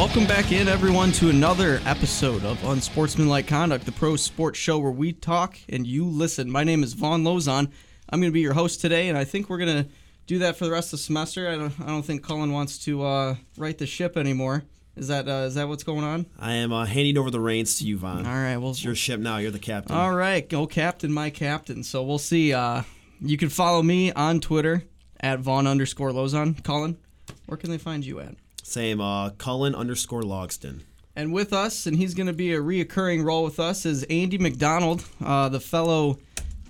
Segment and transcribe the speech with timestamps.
[0.00, 4.90] Welcome back in, everyone, to another episode of Unsportsmanlike Conduct, the pro sports show where
[4.90, 6.50] we talk and you listen.
[6.50, 7.70] My name is Vaughn Lozon.
[8.08, 9.90] I'm going to be your host today, and I think we're going to
[10.26, 11.46] do that for the rest of the semester.
[11.50, 14.64] I don't, I don't think Cullen wants to uh, right the ship anymore.
[14.96, 16.24] Is that uh, is that what's going on?
[16.38, 18.24] I am uh, handing over the reins to you, Vaughn.
[18.24, 19.36] All right, well, It's your ship now.
[19.36, 19.94] You're the captain.
[19.94, 21.84] all right, go captain, my captain.
[21.84, 22.54] So we'll see.
[22.54, 22.84] Uh,
[23.20, 24.82] you can follow me on Twitter
[25.20, 26.64] at Vaughn underscore Lozon.
[26.64, 26.96] Colin,
[27.44, 28.34] where can they find you at?
[28.70, 29.00] Same.
[29.00, 30.82] Uh, Cullen underscore Logston.
[31.16, 34.38] And with us, and he's going to be a reoccurring role with us, is Andy
[34.38, 36.18] McDonald, uh, the fellow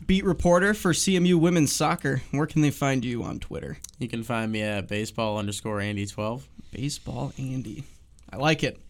[0.06, 2.22] beat reporter for CMU Women's Soccer.
[2.30, 3.76] Where can they find you on Twitter?
[3.98, 6.42] You can find me at baseball underscore Andy12.
[6.72, 7.84] Baseball Andy.
[8.32, 8.80] I like it.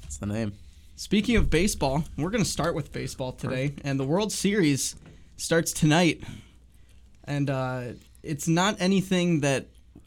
[0.00, 0.54] That's the name.
[0.96, 4.96] Speaking of baseball, we're going to start with baseball today, and the World Series
[5.36, 6.22] starts tonight.
[7.24, 7.82] And uh,
[8.22, 9.66] it's not anything that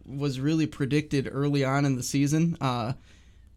[0.09, 2.57] was really predicted early on in the season.
[2.59, 2.93] Uh,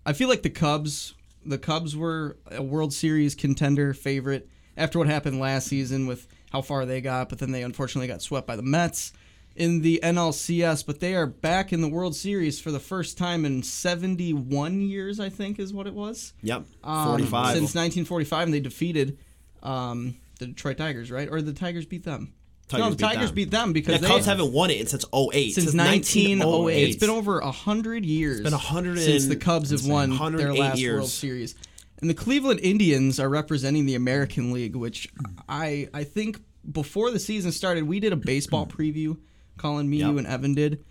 [0.04, 5.08] I feel like the Cubs, the Cubs were a World Series contender favorite after what
[5.08, 8.56] happened last season with how far they got, but then they unfortunately got swept by
[8.56, 9.12] the Mets
[9.56, 10.84] in the NLCS.
[10.84, 15.20] But they are back in the World Series for the first time in 71 years,
[15.20, 16.64] I think, is what it was Yep.
[16.84, 17.46] um, 45.
[17.48, 19.18] since 1945, and they defeated
[19.62, 21.28] um, the Detroit Tigers, right?
[21.30, 22.34] Or the Tigers beat them.
[22.72, 23.34] No, Tigers the beat Tigers them.
[23.34, 25.50] beat them because the Cubs haven't won it since 08.
[25.54, 26.82] since 1908.
[26.88, 28.40] It's been over hundred years.
[28.40, 31.08] It's been 100 since the Cubs have won their 108 last World.
[31.10, 31.54] Series.
[32.00, 35.08] And the Cleveland Indians are representing the American League, which
[35.48, 39.18] I I think before the season started, we did a baseball preview.
[39.58, 40.84] Colin, me, you, and Evan did.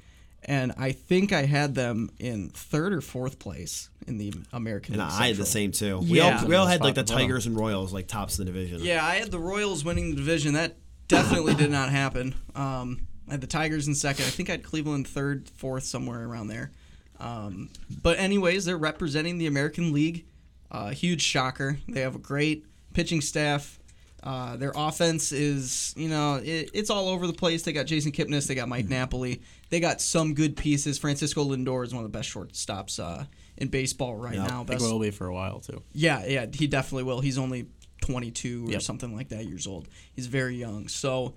[0.44, 5.04] And I think I had them in third or fourth place in the American And
[5.04, 5.12] League.
[5.22, 6.00] I had the same too.
[6.00, 6.40] We Yeah.
[6.42, 7.14] all we all had like the the.
[7.14, 8.80] Tigers and Royals like tops in the division.
[8.82, 10.54] Yeah, I had the Royals winning the division.
[10.54, 10.78] That
[11.12, 12.34] definitely did not happen.
[12.56, 14.26] Um, I had the Tigers in second.
[14.26, 16.72] I think I had Cleveland third, fourth, somewhere around there.
[17.20, 17.70] Um,
[18.02, 20.26] but anyways, they're representing the American League.
[20.72, 21.78] Uh, huge shocker.
[21.88, 23.78] They have a great pitching staff.
[24.24, 27.64] Uh, their offense is, you know, it, it's all over the place.
[27.64, 28.48] They got Jason Kipnis.
[28.48, 29.42] They got Mike Napoli.
[29.70, 30.98] They got some good pieces.
[31.00, 33.26] Francisco Lindor is one of the best shortstops uh,
[33.58, 34.62] in baseball right Yeah, now.
[34.62, 35.82] I think will be for a while, too.
[35.94, 37.20] yeah, yeah, he definitely will.
[37.22, 37.66] He's only
[38.02, 38.82] 22 or Yep.
[38.82, 39.88] something like that years old.
[40.14, 40.88] He's very young.
[40.88, 41.36] So,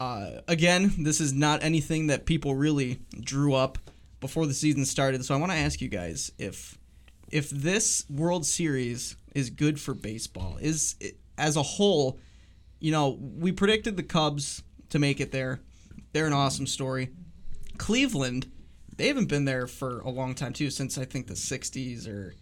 [0.00, 3.78] uh, again, this is not anything that people really drew up
[4.20, 5.24] before the season started.
[5.24, 6.76] So I want to ask you guys if
[7.30, 10.96] if this World Series is good for baseball, is
[11.38, 12.18] as a whole,
[12.80, 15.60] you know, we predicted the Cubs to make it there.
[16.12, 17.10] They're an awesome story.
[17.78, 18.50] Cleveland,
[18.96, 22.34] they haven't been there for a long time too, since I think the '60s or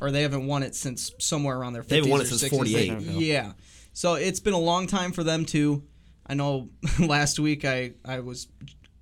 [0.00, 2.26] or they haven't won it since somewhere around their 50s They haven't won or it
[2.28, 2.50] since 60s.
[2.50, 3.00] 48.
[3.00, 3.52] Yeah,
[3.92, 5.82] so it's been a long time for them too.
[6.26, 6.70] I know
[7.00, 8.48] last week I I was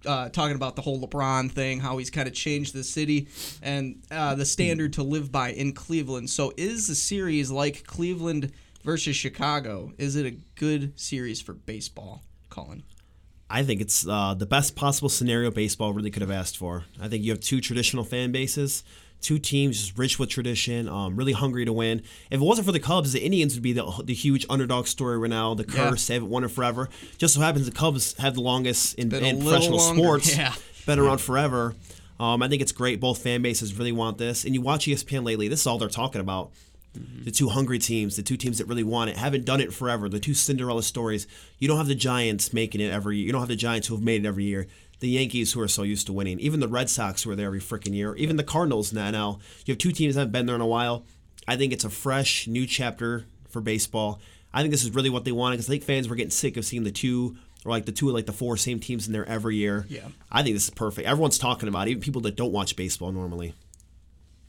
[0.06, 3.29] uh, talking about the whole LeBron thing, how he's kind of changed the city
[3.62, 6.31] and uh, the standard to live by in Cleveland.
[6.31, 8.53] So is the series like Cleveland
[8.83, 9.93] versus Chicago?
[9.99, 12.83] Is it a good series for baseball, Colin?
[13.50, 16.84] I think it's uh, the best possible scenario baseball really could have asked for.
[17.00, 18.84] I think you have two traditional fan bases,
[19.20, 21.98] two teams just rich with tradition, um, really hungry to win.
[22.31, 25.19] If it wasn't for the Cubs, the Indians would be the, the huge underdog story
[25.19, 25.91] right now, the Yeah.
[25.91, 26.06] curse.
[26.06, 26.88] They haven't won it forever.
[27.19, 30.54] Just so happens the Cubs have the longest in, in professional longer, sports, yeah.
[30.86, 31.75] been around forever.
[32.19, 33.00] Um, I think it's great.
[33.00, 34.44] Both fan bases really want this.
[34.44, 36.50] And you watch ESPN lately, this is all they're talking about.
[37.25, 40.08] The two hungry teams, the two teams that really want it, haven't done it forever.
[40.08, 41.28] The two Cinderella stories.
[41.60, 43.26] You don't have the Giants making it every year.
[43.26, 44.66] You don't have the Giants who have made it every year.
[45.00, 46.38] The Yankees who are so used to winning.
[46.41, 48.15] Even the Red Sox who are there every freaking year.
[48.16, 49.41] Even the Cardinals in the NL.
[49.66, 51.05] You have two teams that haven't been there in a while.
[51.49, 54.21] I think it's a fresh, new chapter for baseball.
[54.53, 56.56] I think this is really what they wanted because I think fans were getting sick
[56.56, 59.12] of seeing the two or like the two or like the four same teams in
[59.12, 59.87] there every year.
[59.88, 60.09] Yeah.
[60.31, 61.06] I think this is perfect.
[61.06, 63.55] Everyone's talking about it, even people that don't watch baseball normally.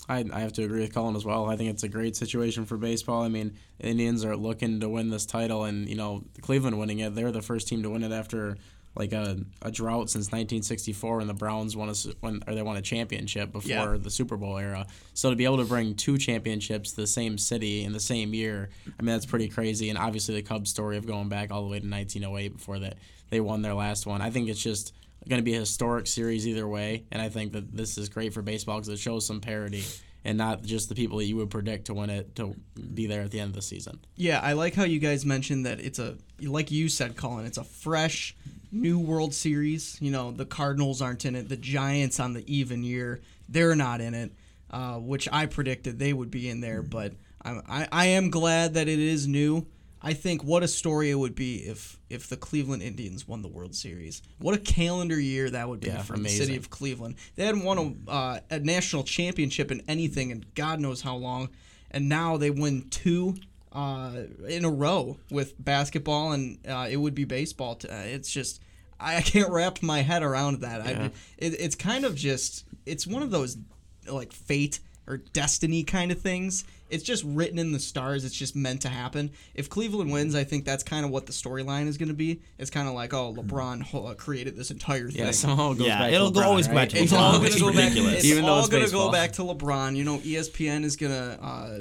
[0.10, 1.50] I, I have to agree with Colin as well.
[1.50, 3.22] I think it's a great situation for baseball.
[3.22, 7.16] I mean, Indians are looking to win this title, and you know, Cleveland winning it.
[7.16, 8.58] They're the first team to win it after
[8.96, 12.76] like a, a drought since 1964, when the Browns won a when or they won
[12.78, 13.98] a championship before Yeah.
[13.98, 14.86] the Super Bowl era.
[15.14, 18.34] So to be able to bring two championships to the same city in the same
[18.34, 19.90] year, I mean, that's pretty crazy.
[19.90, 22.98] And obviously, the Cubs story of going back all the way to 1908 before that
[23.30, 24.22] they won their last one.
[24.22, 24.94] I think it's just
[25.30, 28.34] going to be a historic series either way, and I think that this is great
[28.34, 29.84] for baseball because it shows some parity
[30.24, 32.56] and not just the people that you would predict to win it to
[32.94, 34.00] be there at the end of the season.
[34.16, 37.46] Yeah, I like how you guys mentioned that it's a like you said, Colin.
[37.46, 38.36] It's a fresh,
[38.72, 39.98] new World Series.
[40.02, 41.50] You know, the Cardinals aren't in it.
[41.50, 44.32] The Giants on the even year, they're not in it,
[44.70, 46.82] uh, which I predicted they would be in there.
[46.82, 47.14] But
[47.44, 49.66] I, I, I am glad that it is new.
[50.04, 53.48] I think what a story it would be if if the Cleveland Indians won the
[53.48, 54.22] World Series.
[54.40, 57.16] What a calendar year that would be Yeah, for the city of Cleveland.
[57.36, 61.50] They hadn't won a, uh, a national championship in anything in God knows how long,
[61.92, 63.36] and now they win two
[63.72, 67.76] uh, in a row with basketball, and uh, it would be baseball.
[67.76, 68.60] T- uh, it's just
[69.00, 70.82] I, I can't wrap my head around that.
[70.82, 71.10] I, Yeah.
[71.38, 73.58] it, it's kind of just it's one of those
[74.10, 76.66] like fate or destiny kind of things.
[76.92, 78.26] It's just written in the stars.
[78.26, 79.32] It's just meant to happen.
[79.54, 82.42] If Cleveland wins, I think that's kind of what the storyline is going to be.
[82.58, 85.26] It's kind of like, oh, LeBron ho- uh, created this entire thing.
[85.26, 86.82] Yeah, somehow it goes Yeah, back it'll to go- LeBron, always go right?
[86.82, 87.18] back to It's LeBron.
[87.20, 87.92] all It's gonna go back.
[87.96, 89.12] It's Even all gonna go baseball.
[89.12, 89.96] back to LeBron.
[89.96, 91.80] You know, ESPN is gonna uh,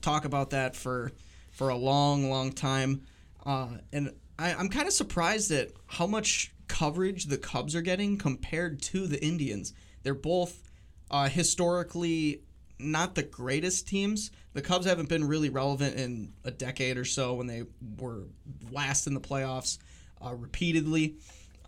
[0.00, 1.12] talk about that for
[1.52, 3.02] for a long, long time.
[3.46, 8.16] Uh, and I, I'm kind of surprised at how much coverage the Cubs are getting
[8.18, 9.72] compared to the Indians.
[10.02, 10.62] They're both
[11.10, 12.42] uh, historically
[12.78, 14.30] not the greatest teams.
[14.58, 17.62] The Cubs haven't been really relevant in a decade or so when they
[18.00, 18.24] were
[18.72, 19.78] last in the playoffs
[20.20, 21.14] uh, repeatedly.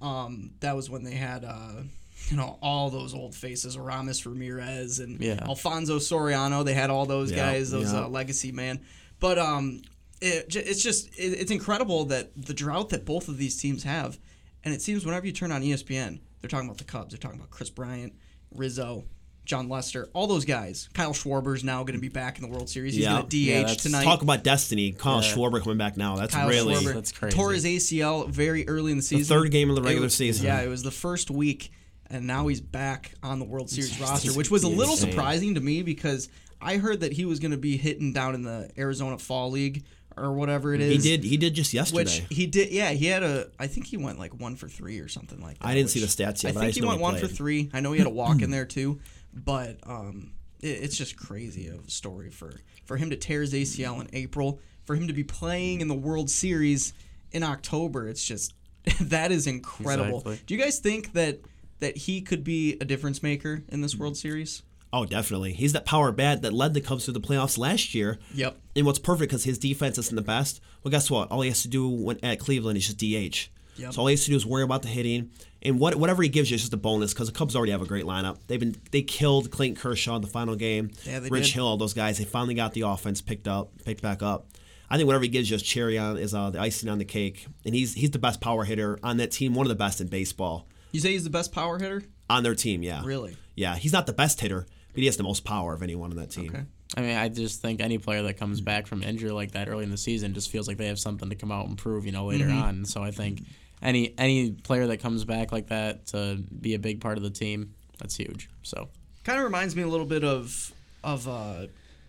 [0.03, 1.83] Um, that was when they had, uh,
[2.31, 5.39] you know, all those old faces, Aramis Ramirez and Yeah.
[5.43, 6.65] Alfonso Soriano.
[6.65, 8.07] They had all those Yeah, guys, those yeah.
[8.07, 8.81] uh, legacy man.
[9.21, 9.83] But um,
[10.21, 14.19] it, it's just it, it's incredible that the drought that both of these teams have,
[14.65, 17.13] and it seems whenever you turn on ESPN, they're talking about the Cubs.
[17.13, 18.15] They're talking about Kris Bryant,
[18.53, 19.05] Rizzo.
[19.51, 20.89] Jon Lester, all those guys.
[20.95, 22.95] Kyle Schwarber's now going to be back in the World Series.
[22.95, 23.15] He's Yeah.
[23.15, 24.05] going to DH Yeah, tonight.
[24.05, 24.93] Talk about destiny.
[24.93, 25.35] Kyle Yeah.
[25.35, 26.15] Schwarber coming back now.
[26.15, 27.37] That's Kyle really Schwarber That's crazy.
[27.37, 29.37] tore his ACL very early in the the season.
[29.37, 30.47] third game of the regular was- season.
[30.47, 31.73] Yeah, it was the first week,
[32.09, 35.11] and now he's back on the World Series roster, which was a little insane.
[35.11, 36.29] surprising to me because
[36.61, 39.83] I heard that he was going to be hitting down in the Arizona Fall League
[40.21, 41.03] or whatever it is.
[41.03, 41.25] He did.
[41.25, 41.99] He did just yesterday.
[42.01, 42.91] Which he did, yeah.
[42.91, 45.67] He had a, I think he went like one for three or something like that.
[45.67, 47.17] I didn't see the stats yet, I but I think just he went he one
[47.17, 47.71] for three.
[47.73, 49.01] I know he had a walk in there too,
[49.33, 52.53] but um, it, it's just crazy of a story for
[52.85, 55.95] for him to tear his ACL in April, for him to be playing in the
[55.95, 56.93] World Series
[57.33, 58.09] in October.
[58.09, 58.55] It's just
[59.01, 60.19] that is incredible.
[60.19, 60.41] Exactly.
[60.47, 61.41] Do you guys think that
[61.81, 64.63] that he could be a difference maker in this World Series?
[64.93, 65.53] Oh, definitely.
[65.53, 68.19] He's that power bat that led the Cubs to the playoffs last year.
[68.35, 68.57] Yep.
[68.77, 70.61] And what's perfect because his defense isn't the best.
[70.83, 71.31] Well, guess what?
[71.31, 73.49] All he has to do when, at Cleveland is just DH.
[73.77, 73.93] Yep.
[73.95, 75.31] So all he has to do is worry about the hitting,
[75.63, 77.81] and what whatever he gives you is just a bonus because the Cubs already have
[77.81, 78.39] a great lineup.
[78.47, 80.91] They've been they killed Clayton Kershaw in the final game.
[81.05, 81.55] Yeah, Rich did.
[81.55, 82.19] Hill, all those guys.
[82.19, 84.49] They finally got the offense picked up, picked back up.
[84.91, 87.05] I think whatever he gives you is cherry on is uh, the icing on the
[87.07, 90.01] cake, and he's he's the best power hitter on that team, one of the best
[90.01, 92.03] in baseball You say he's the best power hitter?
[92.29, 92.83] on their team.
[92.83, 93.37] Yeah, Really?
[93.55, 96.17] Yeah, he's not the best hitter, but he has the most power of anyone on
[96.17, 96.51] that team.
[96.51, 96.65] Okay.
[96.97, 99.85] I mean, I just think any player that comes back from injury like that early
[99.85, 102.13] in the season just feels like they have something to come out and prove, you
[102.13, 102.59] know, later Mm-hmm.
[102.63, 102.85] on.
[102.85, 103.43] So I think
[103.83, 107.31] any any player that comes back like that to be a big part of the
[107.31, 108.49] team, that's huge.
[108.63, 108.89] So
[109.23, 110.73] Kind of reminds me a little bit of
[111.05, 111.67] of uh,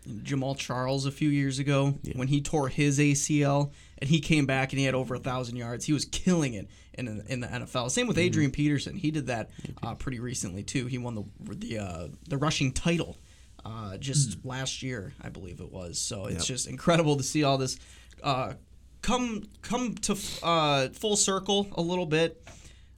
[0.07, 4.71] Jamaal Charles a few years ago when he tore his ACL and he came back
[4.71, 5.85] and he had over a thousand yards.
[5.85, 7.89] He was killing it in in the NFL.
[7.91, 8.95] Same with Adrian Peterson.
[8.95, 9.49] He did that
[9.83, 10.85] uh, pretty recently too.
[10.87, 11.23] He won the
[11.55, 13.17] the uh, the rushing title
[13.65, 15.99] uh, just last year, I believe it was.
[15.99, 16.55] So it's Yep.
[16.55, 17.77] just incredible to see all this
[18.23, 18.53] uh,
[19.01, 22.45] come come to uh, full circle a little bit.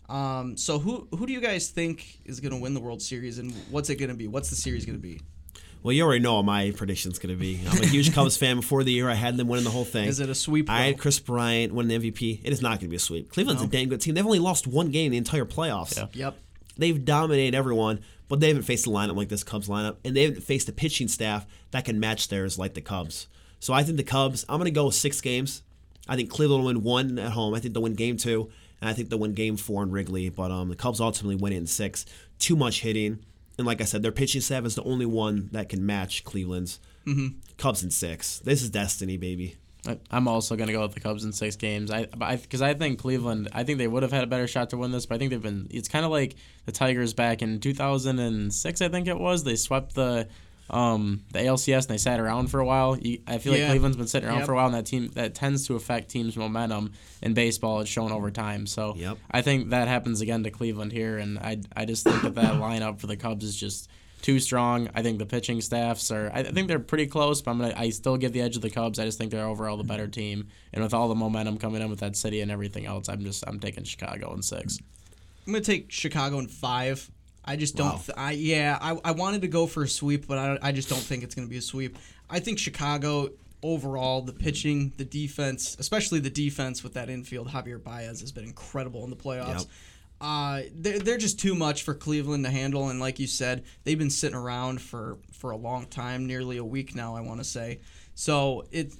[0.09, 3.39] Um, so who who do you guys think is going to win the World Series,
[3.39, 4.27] and what's it going to be?
[4.27, 5.21] What's the series going to be?
[5.83, 7.59] Well, you already know what my prediction's going to be.
[7.69, 8.55] I'm a huge Cubs fan.
[8.55, 10.07] Before the year, I had them winning the whole thing.
[10.07, 10.69] Is it a sweep?
[10.69, 12.39] I had Kris Bryant winning the MVP.
[12.41, 13.29] It is not going to be a sweep.
[13.29, 14.15] Cleveland's a dang good team.
[14.15, 15.97] They've only lost one game in the entire playoffs.
[15.97, 16.07] Yeah.
[16.13, 16.37] Yep.
[16.77, 17.99] They've dominated everyone,
[18.29, 20.71] but they haven't faced a lineup like this Cubs lineup, and they haven't faced a
[20.71, 23.27] pitching staff that can match theirs like the Cubs.
[23.59, 24.45] So I think the Cubs.
[24.47, 25.63] I'm going to go with six games.
[26.07, 27.53] I think Cleveland will win one at home.
[27.53, 28.49] I think they'll win game two,
[28.81, 30.29] and I think they'll win game four in Wrigley.
[30.29, 32.05] But um, the Cubs ultimately win it in six.
[32.39, 33.19] Too much hitting,
[33.57, 36.79] and like I said, their pitching staff is the only one that can match Cleveland's.
[37.05, 37.39] Mm-hmm.
[37.57, 38.39] Cubs in six.
[38.39, 39.57] This is destiny, baby.
[39.85, 41.91] I- I'm also going to go with the Cubs in six games.
[41.91, 43.49] I because I, think Cleveland.
[43.51, 45.31] I think they would have had a better shot to win this, but I think
[45.31, 45.67] they've been.
[45.69, 48.81] It's kind of like the Tigers back in 2006.
[48.81, 49.43] I think it was.
[49.43, 50.27] They swept the
[50.69, 52.97] um, the ALCS and they sat around for a while.
[52.97, 53.69] You, I feel like Yeah.
[53.69, 54.45] Cleveland's been sitting around Yep.
[54.47, 56.91] for a while, and that team that tends to affect teams' momentum
[57.21, 57.81] in baseball.
[57.81, 58.65] It's shown over time.
[58.65, 59.17] So Yep.
[59.31, 62.53] I think that happens again to Cleveland here, and I I just think that that
[62.61, 63.89] lineup for the Cubs is just
[64.21, 64.89] too strong.
[64.95, 66.31] I think the pitching staffs are.
[66.33, 67.73] I I think they're pretty close, but I'm gonna.
[67.75, 68.97] I still give the edge of the Cubs.
[68.99, 71.89] I just think they're overall the better team, and with all the momentum coming in
[71.89, 74.79] with that city and everything else, I'm just I'm taking Chicago in six.
[75.45, 77.11] I'm gonna take Chicago in five.
[77.45, 77.93] I just don't.
[77.93, 78.01] Wow.
[78.05, 78.77] Th- I yeah.
[78.81, 81.35] I, I wanted to go for a sweep, but I, I just don't think it's
[81.35, 81.97] gonna be a sweep.
[82.29, 83.29] I think Chicago
[83.61, 88.43] overall, the pitching, the defense, especially the defense with that infield, Javier Baez has been
[88.43, 89.59] incredible in the playoffs.
[89.59, 89.67] Yep.
[90.21, 93.99] Uh, they're, they're just too much for Cleveland to handle, and like you said, they've
[93.99, 97.15] been sitting around for for a long time, nearly a week now.
[97.15, 97.79] I want to say.
[98.15, 98.93] So it,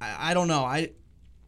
[0.00, 0.64] I, I don't know.
[0.64, 0.90] I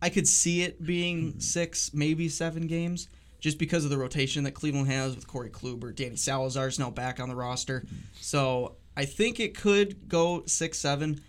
[0.03, 3.09] I could see it being six, maybe seven games,
[3.41, 5.95] just because of the rotation that Cleveland has with Corey Kluber.
[5.95, 7.85] Danny Salazar is now back on the roster.
[8.21, 11.21] So I think it could go six, seven.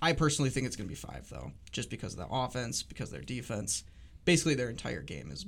[0.00, 3.08] I personally think it's going to be five, though, just because of the offense, because
[3.08, 3.84] of their defense.
[4.24, 5.44] Basically, their entire game is,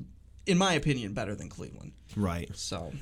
[0.46, 1.92] in my opinion, better than Cleveland.
[2.16, 2.50] Right.
[2.54, 2.92] So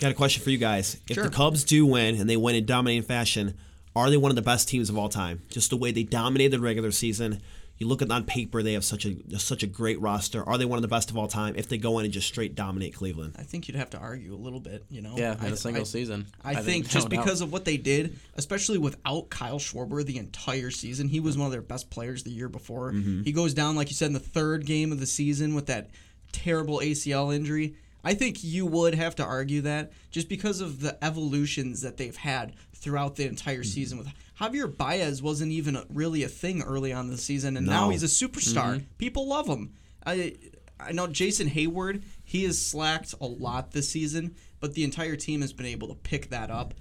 [0.00, 0.98] Got a question for you guys.
[1.08, 1.24] If Sure.
[1.24, 3.54] the Cubs do win and they win in dominating fashion,
[3.94, 5.42] are they one of the best teams of all time?
[5.48, 7.40] Just the way they dominated the regular season.
[7.78, 10.42] You look at on paper, they have such a such a great roster.
[10.42, 11.54] Are they one of the best of all time?
[11.56, 14.34] If they go in and just straight dominate Cleveland, I think you'd have to argue
[14.34, 15.14] a little bit, you know?
[15.16, 16.26] Yeah, I, in a single I- season.
[16.42, 17.22] I, think, no just doubt.
[17.24, 21.46] because of what they did, especially without Kyle Schwarber the entire season, he was one
[21.46, 22.92] of their best players the year before.
[22.92, 23.22] Mm-hmm.
[23.24, 25.90] He goes down, like you said, in the third game of the season with that
[26.32, 27.76] terrible ACL injury.
[28.04, 32.16] I think you would have to argue that just because of the evolutions that they've
[32.16, 32.54] had
[32.86, 33.62] throughout the entire mm-hmm.
[33.64, 33.98] season.
[33.98, 34.08] With
[34.40, 37.90] Javier Baez wasn't even a, really a thing early on in the season, and now
[37.90, 38.76] he's a superstar.
[38.76, 38.84] Mm-hmm.
[38.96, 39.74] People love him.
[40.06, 40.36] I
[40.78, 42.04] I know Jason Heyward.
[42.22, 45.94] He has slacked a lot this season, but the entire team has been able to
[45.94, 46.74] pick that up.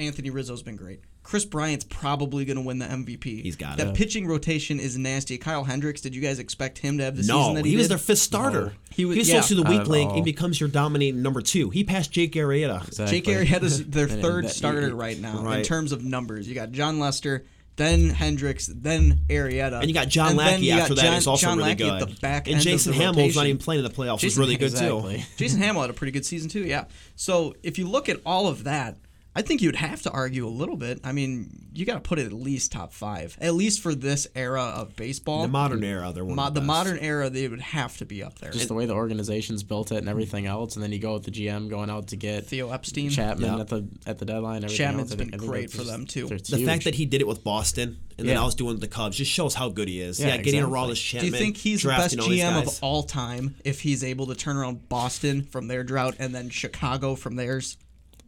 [0.00, 1.02] Anthony Rizzo's been great.
[1.24, 3.42] Kris Bryant's probably going to win the MVP.
[3.42, 3.94] He's got that it.
[3.94, 5.38] pitching rotation is nasty.
[5.38, 7.70] Kyle Hendricks, did you guys expect him to have the no, season that he, did?
[7.70, 8.74] No, he, was their fifth starter.
[8.90, 9.34] He He was- was, yeah.
[9.40, 10.10] supposed to the weak link.
[10.10, 10.16] all.
[10.16, 11.70] He becomes your dominating number two.
[11.70, 12.86] He passed Jake Arrieta.
[12.86, 13.20] Exactly.
[13.22, 16.46] Jake Arrieta's their third that- starter he- right now in terms of numbers.
[16.46, 19.80] You got Jon Lester, then Hendricks, then Arrieta.
[19.80, 21.02] And you got John and Lackey you got after that.
[21.04, 22.02] John, He's also John really Lackey good.
[22.02, 24.22] at the back and end Jason of the Hammel's not even playing in the playoffs.
[24.22, 25.16] was really good exactly.
[25.20, 25.24] too.
[25.38, 26.84] Jason Hammel had a pretty good season too, yeah.
[27.16, 28.98] So if you look at all of that,
[29.36, 31.00] I think you'd have to argue a little bit.
[31.02, 34.28] I mean, you got to put it at least top five, at least for this
[34.36, 35.42] era of baseball.
[35.42, 36.66] The modern era, they're one Mo- of the the, best.
[36.68, 38.52] modern era, they would have to be up there.
[38.52, 41.24] Just the way the organization's built it and everything else, and then you go with
[41.24, 43.60] the GM going out to get Theo Epstein, Chapman Yeah.
[43.60, 44.62] at the at the deadline.
[44.64, 45.20] Everything Chapman's else.
[45.20, 46.28] I been think- great for just- them, too.
[46.28, 46.64] The huge.
[46.66, 49.32] fact that he did it with Boston and then I was doing the Cubs just
[49.32, 50.20] shows how good he is.
[50.20, 50.78] Yeah, Yeah, getting exactly.
[50.78, 51.30] Aroldis Do Chapman.
[51.32, 54.56] Do you think he's the best GM of all time if he's able to turn
[54.56, 57.76] around Boston from their drought and then Chicago from theirs?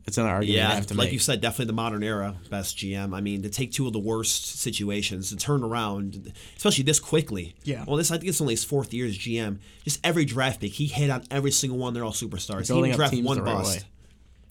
[0.07, 1.13] It's an argument you Yeah, have to like make.
[1.13, 3.15] you said, definitely the modern era best GM.
[3.15, 7.55] I mean, to take two of the worst situations to turn around, especially this quickly.
[7.65, 7.85] Yeah.
[7.87, 9.59] Well, this I think it's only his fourth year as GM.
[9.85, 11.93] Just every draft pick, he hit on every single one.
[11.95, 12.63] They're all superstars.
[12.63, 13.81] He Building didn't draft one the right bust.
[13.81, 13.87] way.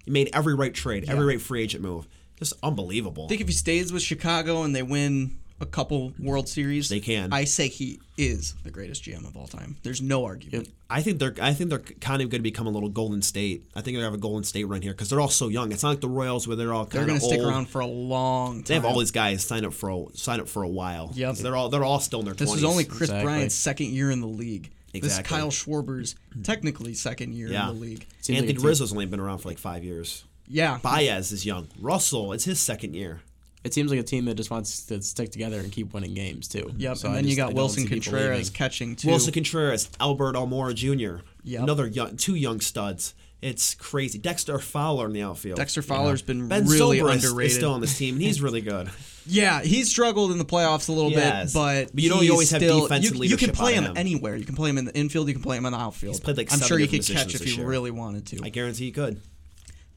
[0.06, 2.08] He made every right trade, every right free agent move.
[2.38, 3.26] Just unbelievable.
[3.26, 7.00] I think if he stays with Chicago and they win a couple World Series, They
[7.00, 7.32] can.
[7.32, 9.78] I say he is the greatest GM of all time.
[9.84, 10.70] There's no argument.
[10.90, 13.64] I think they're I think they're kind of going to become a little Golden State.
[13.74, 15.48] I think they're going to have a Golden State run here because they're all so
[15.48, 15.72] young.
[15.72, 17.50] It's not like the Royals where they're all They're kind going of to stick old.
[17.50, 18.64] around for a long time.
[18.64, 21.12] They have all these guys sign up for a, sign up for a while.
[21.14, 21.36] Yep.
[21.38, 22.58] So they're all they're all still in their This 20s.
[22.58, 23.24] is only Chris Exactly.
[23.24, 24.72] Bryant's second year in the league.
[24.94, 27.70] This is Kyle Schwarber's technically second year Yeah.
[27.70, 28.06] in the league.
[28.22, 30.24] Seems like Anthony a Rizzo's only been around for like five years.
[30.48, 30.78] Yeah.
[30.82, 31.68] Baez is young.
[31.82, 33.22] Russell, it's his second year.
[33.66, 36.48] It seems like a team that just wants to stick together and keep winning games
[36.48, 36.72] too.
[36.78, 36.98] Yep.
[36.98, 39.08] So and I then you just- I got Willson Contreras catching too.
[39.10, 41.24] Willson Contreras, Albert Almora Jr.
[41.44, 41.64] Yep.
[41.64, 43.14] Another young, two young studs.
[43.42, 44.18] It's crazy.
[44.18, 45.58] Dexter Fowler in the outfield.
[45.58, 47.52] Dexter Fowler's been Ben really Zobrist underrated.
[47.52, 48.90] is still on this team, and he's really good.
[49.28, 51.52] Yeah, he's struggled in the playoffs a little Yes.
[51.52, 53.54] bit, but But you know you he's always have still, defense you, and you can
[53.54, 53.98] play him him.
[53.98, 54.36] anywhere.
[54.36, 55.28] You can play him in the infield.
[55.28, 56.14] You can play him in the outfield.
[56.14, 57.66] He's played, like, I'm seven sure he could catch if he year.
[57.66, 58.42] really wanted to.
[58.44, 59.20] I guarantee he could.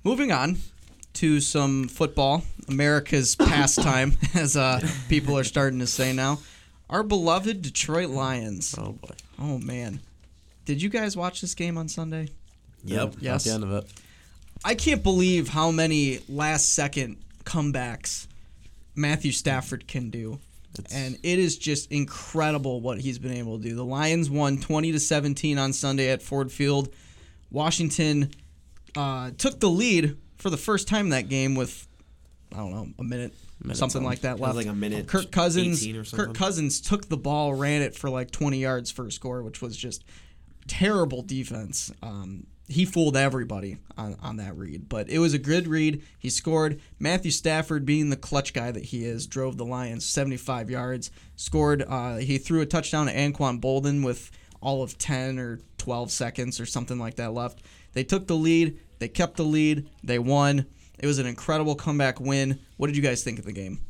[0.02, 0.56] Moving on
[1.18, 6.38] to some football, America's pastime, as uh, people are starting to say now.
[6.88, 8.74] Our beloved Detroit Lions.
[8.78, 9.14] Oh boy.
[9.40, 10.00] Oh man,
[10.64, 12.28] did you guys watch this game on Sunday?
[12.84, 13.16] Yep.
[13.20, 13.46] Yes.
[13.46, 13.92] At the end of it.
[14.64, 18.26] I can't believe how many last second comebacks
[18.94, 20.38] Matthew Stafford can do.
[20.92, 23.74] and it is just incredible what he's been able to do.
[23.74, 26.90] The Lions won 20 to 17 on Sunday at Ford Field.
[27.50, 28.30] Washington
[28.96, 31.86] uh, took the lead for the first time that game with
[32.52, 34.04] I don't know, a minute, Minute something something.
[34.04, 34.56] like that was left.
[34.56, 36.34] like a minute Kirk Cousins 18 or Kirk.
[36.34, 39.76] Cousins took the ball, ran it for like 20 yards for a score, which was
[39.76, 40.04] just
[40.66, 41.92] terrible defense.
[42.02, 46.02] Um, he fooled everybody on, on that read, but it was a good read.
[46.18, 46.80] He scored.
[46.98, 51.10] Matthew Stafford, being the clutch guy that he is, drove the Lions 75 yards.
[51.36, 51.82] Scored.
[51.88, 54.30] Uh, he threw a touchdown to Anquan Boldin with
[54.60, 57.62] all of 10 or 12 seconds or something like that left.
[57.94, 58.78] They took the lead.
[58.98, 59.88] They kept the lead.
[60.02, 60.66] They won.
[60.98, 62.58] It was an incredible comeback win.
[62.76, 63.80] What did you guys think of the game?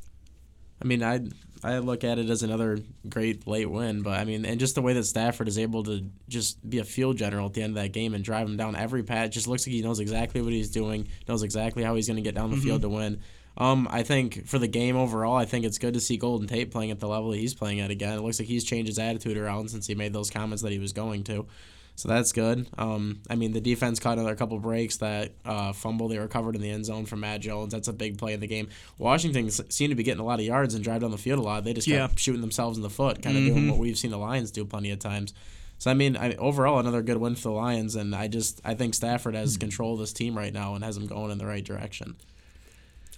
[0.81, 1.21] I mean, I
[1.65, 4.83] I look at it as another great late win, but I mean, and just the
[4.83, 7.83] way that Stafford is able to just be a field general at the end of
[7.83, 10.53] that game and drive him down every pat, just looks like he knows exactly what
[10.53, 13.21] he's doing, knows exactly how he's going to get down the field to win.
[13.57, 16.71] Um, I think for the game overall, I think it's good to see Golden Tate
[16.71, 18.17] playing at the level he's playing at again.
[18.17, 20.79] It looks like he's changed his attitude around since he made those comments that he
[20.79, 21.47] was going to.
[21.99, 22.69] So that's good.
[22.79, 24.99] Um, I mean, the defense caught another couple breaks.
[24.99, 27.73] That uh, fumble they recovered in the end zone from Matt Jones.
[27.73, 28.69] That's a big play in the game.
[28.99, 31.43] Washington seemed to be getting a lot of yards and drive down the field a
[31.43, 31.65] lot.
[31.65, 32.17] They just kept Yeah.
[32.17, 34.93] shooting themselves in the foot, kind of doing what we've seen the Lions do plenty
[34.93, 35.35] of times.
[35.79, 38.75] So I mean, I, overall, another good win for the Lions, and I just I
[38.75, 41.47] think Stafford has control of this team right now and has them going in the
[41.47, 42.15] right direction.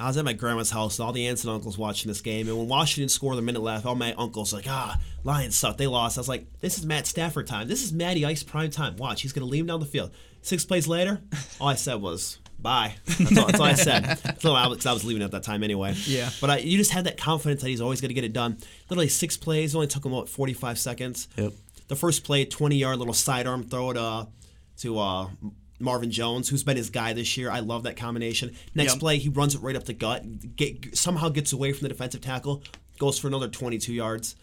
[0.00, 2.48] I was at my grandma's house, and all the aunts and uncles watching this game.
[2.48, 5.76] And when Washington scored the minute left, all my uncles like, ah, Lions suck.
[5.76, 6.16] They lost.
[6.16, 7.68] I was like, this is Matt Stafford time.
[7.68, 8.96] This is Matty Ice prime time.
[8.96, 10.12] Watch, he's going to lead him down the field.
[10.40, 11.20] Six plays later,
[11.60, 12.94] all I said was, bye.
[13.04, 14.04] That's all, that's all I said.
[14.04, 15.92] That's all I, was, I was leaving at that time anyway.
[16.06, 16.30] Yeah.
[16.40, 18.56] But I, you just had that confidence that he's always going to get it done.
[18.88, 21.28] Literally six plays, only took him about 45 seconds.
[21.36, 21.52] Yep.
[21.88, 24.28] The first play, 20 yard little sidearm throw to,
[24.78, 25.28] to uh,
[25.80, 27.50] Marvin Jones, who's been his guy this year.
[27.50, 28.52] I love that combination.
[28.74, 29.00] Next Yep.
[29.00, 32.20] play, he runs it right up the gut, get, somehow gets away from the defensive
[32.20, 32.62] tackle,
[32.98, 34.36] goes for another 22 yards.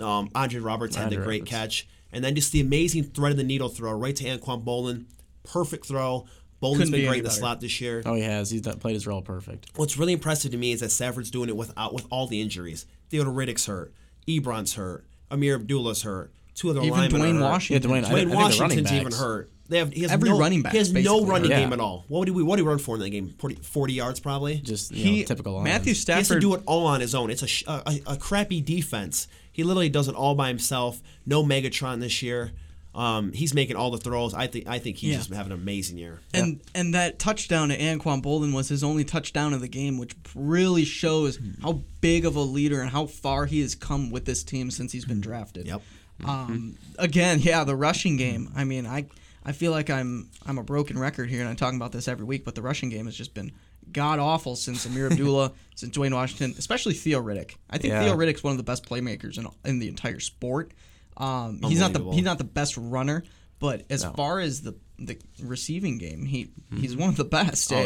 [0.00, 1.50] Um, Andre Roberts had a great Roberts.
[1.50, 1.88] catch.
[2.12, 5.04] And then just the amazing thread of the needle throw right to Anquan Boldin.
[5.44, 6.26] Perfect throw.
[6.60, 8.02] Boldin's Couldn't been be great in the slot this year.
[8.04, 8.50] Oh, he has.
[8.50, 9.66] He's played his role perfect.
[9.76, 12.84] What's really impressive to me is that Stafford's doing it without with all the injuries.
[13.08, 13.94] Theodore Riddick's hurt.
[14.28, 15.06] Ebron's hurt.
[15.30, 16.32] Ameer Abdullah's hurt.
[16.54, 17.40] Two other Even linemen Dwayne.
[17.40, 17.90] Washington.
[17.90, 19.50] Yeah, Dwayne- Dwayne think- I think the Washington's even hurt.
[19.70, 21.56] They have he has Every no, running back He has no running hurt.
[21.56, 22.04] game at all.
[22.08, 23.34] What did we what did he run for in that game?
[23.38, 24.56] 40, 40 yards probably.
[24.58, 25.64] Just you He know, typical Lions.
[25.64, 27.30] Matthew he has to do it all on his own.
[27.30, 29.28] It's a, a, a, a crappy defense.
[29.52, 31.00] He literally does it all by himself.
[31.24, 32.50] No Megatron this year.
[32.92, 34.34] Um, he's making all the throws.
[34.34, 35.16] I think I think he's Yeah.
[35.18, 36.18] just having an amazing year.
[36.34, 40.16] And and that touchdown to Anquan Boldin was his only touchdown of the game, which
[40.34, 44.42] really shows how big of a leader and how far he has come with this
[44.42, 45.66] team since he's been drafted.
[45.68, 45.82] Yep.
[46.24, 48.50] Um, again, yeah, the rushing game.
[48.56, 49.06] I mean, I
[49.44, 52.24] I feel like I'm I'm a broken record here, and I'm talking about this every
[52.24, 52.44] week.
[52.44, 53.52] But the rushing game has just been
[53.92, 57.56] god awful since Ameer Abdullah, since Dwayne Washington, especially Theo Riddick.
[57.70, 58.04] I think Yeah.
[58.04, 60.72] Theo Riddick's one of the best playmakers in in the entire sport.
[61.16, 63.24] Um, he's not the he's not the best runner,
[63.58, 67.72] but as far as the the receiving game, he he's one of the best.
[67.72, 67.76] Oh,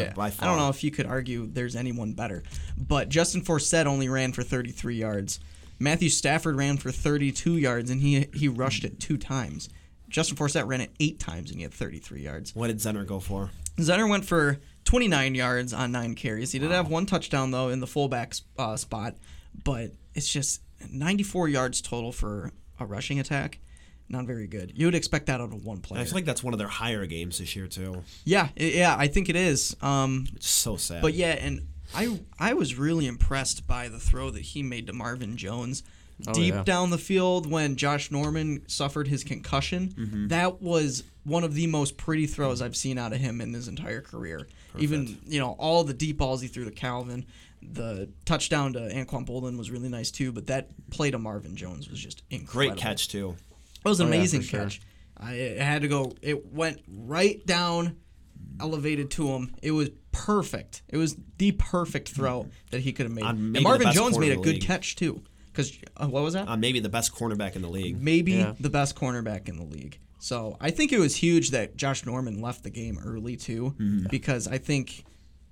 [0.43, 2.43] I don't know if you could argue there's anyone better,
[2.77, 5.39] but Justin Forsett only ran for 33 yards.
[5.79, 9.69] Matthew Stafford ran for 32 yards, and he he rushed it two times.
[10.15, 12.55] Justin Forsett ran it eight times, and he had 33 yards.
[12.55, 13.51] What did Zenner go for?
[13.79, 16.53] Zenner went for 29 yards on nine carries.
[16.53, 19.17] He did have one touchdown though in the fullback uh, spot,
[19.65, 23.59] but it's just 94 yards total for a rushing attack.
[24.09, 24.73] Not very good.
[24.77, 26.01] You would expect that out of one player.
[26.01, 28.05] I feel like that's one of their higher games this year too.
[28.25, 29.77] yeah, yeah, I think it is.
[29.83, 31.03] Um, It's so sad.
[31.03, 34.93] but yeah, and I I was really impressed by the throw that he made to
[34.93, 35.83] Marvin Jones.
[36.33, 36.63] Deep yeah.
[36.63, 40.27] down the field when Josh Norman suffered his concussion.
[40.29, 43.67] That was one of the most pretty throws I've seen out of him in his
[43.69, 44.47] entire career.
[44.79, 47.27] Even, you know, all the deep balls he threw to Calvin.
[47.63, 51.89] The touchdown to Anquan Boldin was really nice too, but that play to Marvin Jones
[51.89, 52.75] was just incredible.
[52.75, 53.35] great catch too.
[53.85, 54.61] It was an Oh, yeah, amazing sure.
[54.61, 54.81] catch.
[55.17, 56.13] I, it had to go.
[56.23, 57.97] It went right down,
[58.61, 59.55] elevated to him.
[59.63, 60.83] It was perfect.
[60.89, 63.25] It was the perfect throw that he could have made.
[63.25, 64.63] And Marvin Jones made a good league.
[64.63, 65.23] catch too.
[65.55, 66.49] Because uh, what was that?
[66.49, 68.03] Uh, maybe the best cornerback in the league.
[68.03, 68.55] Maybe Yeah.
[68.59, 69.99] the best cornerback in the league.
[70.19, 74.07] So I think it was huge that Josh Norman left the game early too, Mm-hmm.
[74.11, 75.05] because I think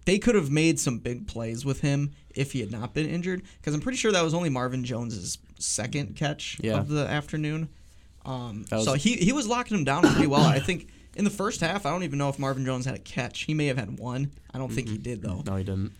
[0.05, 3.43] they could have made some big plays with him if he had not been injured.
[3.61, 6.79] Because I'm pretty sure that was only Marvin Jones's second catch Yeah.
[6.79, 7.69] of the afternoon.
[8.25, 10.41] Um, was- so he he was locking him down pretty well.
[10.45, 12.99] I think in the first half, I don't even know if Marvin Jones had a
[13.01, 13.41] catch.
[13.43, 14.33] He may have had one.
[14.53, 15.03] I don't think he Mm-hmm.
[15.03, 15.43] did though.
[15.47, 15.93] No, he didn't.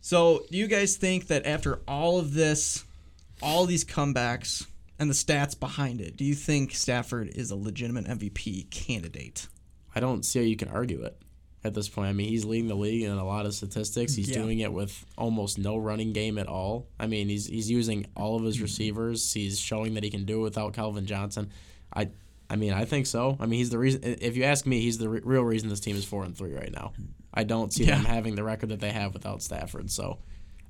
[0.00, 2.84] So, do you guys think that after all of this,
[3.42, 4.66] all these comebacks
[4.98, 9.48] and the stats behind it, do you think Stafford is a legitimate MVP candidate?
[9.94, 11.16] I don't see how you can argue it
[11.64, 12.08] at this point.
[12.08, 14.14] I mean, he's leading the league in a lot of statistics.
[14.14, 14.36] He's Yeah.
[14.36, 16.88] doing it with almost no running game at all.
[16.98, 18.64] I mean, he's he's using all of his mm-hmm.
[18.64, 19.32] receivers.
[19.32, 21.50] He's showing that he can do it without Calvin Johnson.
[21.94, 22.10] I
[22.48, 23.36] I mean, I think so.
[23.40, 24.02] I mean, he's the reason.
[24.04, 26.54] If you ask me, he's the re- real reason this team is four and three
[26.54, 26.92] right now.
[27.34, 29.90] I don't see them having the record that they have without Stafford.
[29.90, 30.18] So,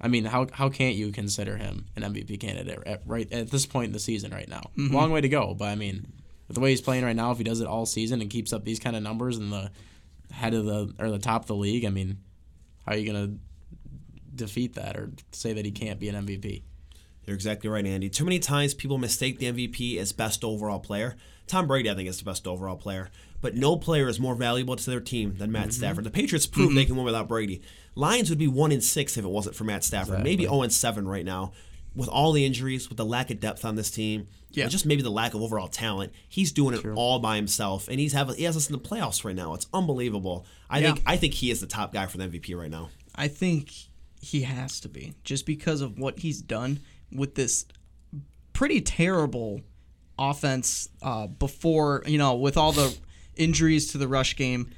[0.01, 3.67] I mean, how how can't you consider him an MVP candidate at, right at this
[3.67, 4.71] point in the season right now?
[4.77, 4.95] Mm-hmm.
[4.95, 6.07] Long way to go, but I mean,
[6.49, 8.53] with the way he's playing right now, if he does it all season and keeps
[8.53, 9.71] up these kind of numbers in the
[10.31, 12.19] head of the or the top of the league, I mean,
[12.85, 13.35] how are you gonna
[14.35, 16.63] defeat that or say that he can't be an MVP?
[17.25, 18.09] You're exactly right, Andy.
[18.09, 21.17] Too many times people mistake the MVP as best overall player.
[21.47, 23.11] Tom Brady, I think, is the best overall player.
[23.41, 25.71] But no player is more valuable to their team than Matt mm-hmm.
[25.73, 26.05] Stafford.
[26.05, 26.77] The Patriots proved mm-hmm.
[26.77, 27.63] they can win without Brady.
[27.95, 30.23] Lions would be one in six if it wasn't for Matt Stafford.
[30.23, 31.53] Maybe zero and seven right now.
[31.95, 34.67] With all the injuries, with the lack of depth on this team, Yeah.
[34.67, 38.13] just maybe the lack of overall talent, he's doing it all by himself, and he's
[38.13, 39.55] having he has us in the playoffs right now.
[39.55, 40.45] It's unbelievable.
[40.69, 40.93] I Yeah.
[40.93, 42.91] think I think he is the top guy for the MVP right now.
[43.15, 43.73] I think
[44.21, 46.81] he has to be just because of what he's done
[47.11, 47.65] with this
[48.53, 49.63] pretty terrible
[50.19, 52.97] offense uh, before, you know, with all the
[53.37, 54.71] injuries to the rush game.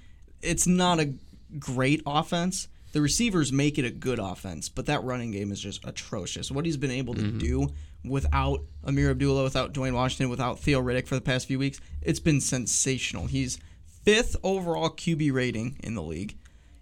[0.42, 1.14] It's not a
[1.59, 2.68] great offense.
[2.92, 6.51] The receivers make it a good offense, but that running game is just atrocious.
[6.51, 7.68] What he's been able to do
[8.05, 12.20] without Ameer Abdullah, without Dwayne Washington, without Theo Riddick for the past few weeks, it's
[12.20, 13.27] been sensational.
[13.27, 13.59] He's
[14.05, 16.37] fifth overall QB rating in the league.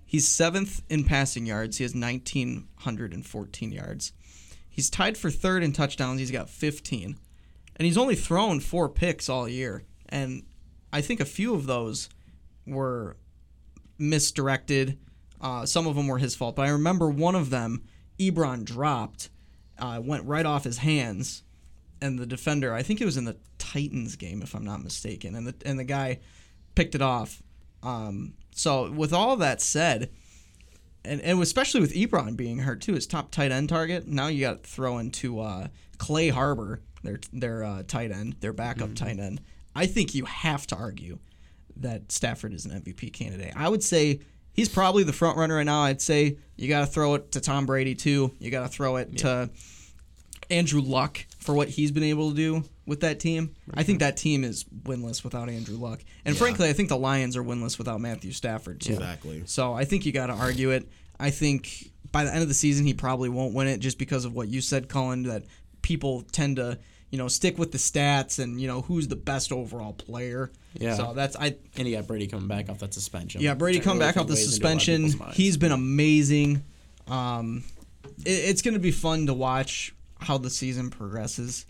[0.04, 1.78] He's seventh in passing yards.
[1.78, 4.12] He has 1,914 yards.
[4.68, 6.20] He's tied for third in touchdowns.
[6.20, 7.16] He's got 15.
[7.76, 9.84] And he's only thrown four picks all year.
[10.08, 10.44] And
[10.92, 12.08] I think a few of those
[12.66, 13.16] were
[13.98, 14.98] misdirected.
[15.40, 16.56] Uh, some of them were his fault.
[16.56, 17.84] But I remember one of them,
[18.18, 19.28] Ebron dropped,
[19.78, 21.42] uh, went right off his hands.
[22.00, 25.34] And the defender, I think it was in the Titans game, if I'm not mistaken.
[25.34, 26.20] And the, and the guy
[26.74, 27.42] picked it off.
[27.82, 30.10] Um, so, with all that said,
[31.06, 34.06] and, and especially with Ebron being hurt too, his top tight end target.
[34.06, 38.52] Now you got to throw into uh, Clay Harbor, their their uh, tight end, their
[38.52, 39.40] backup tight end.
[39.74, 41.18] I think you have to argue
[41.76, 43.52] that Stafford is an MVP candidate.
[43.54, 44.20] I would say
[44.52, 45.82] he's probably the front runner right now.
[45.82, 48.32] I'd say you got to throw it to Tom Brady too.
[48.38, 49.50] You got to throw it to
[50.50, 53.54] Andrew Luck for what he's been able to do with that team.
[53.74, 56.00] I think that team is winless without Andrew Luck.
[56.24, 58.94] And frankly, I think the Lions are winless without Matthew Stafford too.
[58.94, 59.42] Exactly.
[59.46, 60.88] So I think you got to argue it.
[61.18, 64.24] I think by the end of the season, he probably won't win it just because
[64.24, 65.24] of what you said, Colin.
[65.24, 65.44] that
[65.82, 66.78] people tend to,
[67.10, 70.50] you know, stick with the stats and, you know, who's the best overall player.
[70.74, 70.94] Yeah.
[70.94, 73.40] So that's, I, And you got Brady coming back off that suspension.
[73.40, 75.32] yeah, Brady which I come really back off the weighs into a lot of suspension.
[75.32, 76.64] He's been amazing.
[77.06, 77.64] Um,
[78.24, 81.66] it, it's going to be fun to watch how the season progresses,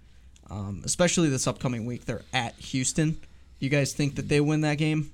[0.50, 2.04] um, especially this upcoming week.
[2.06, 3.20] They're at Houston.
[3.58, 5.12] You guys think that they win that game?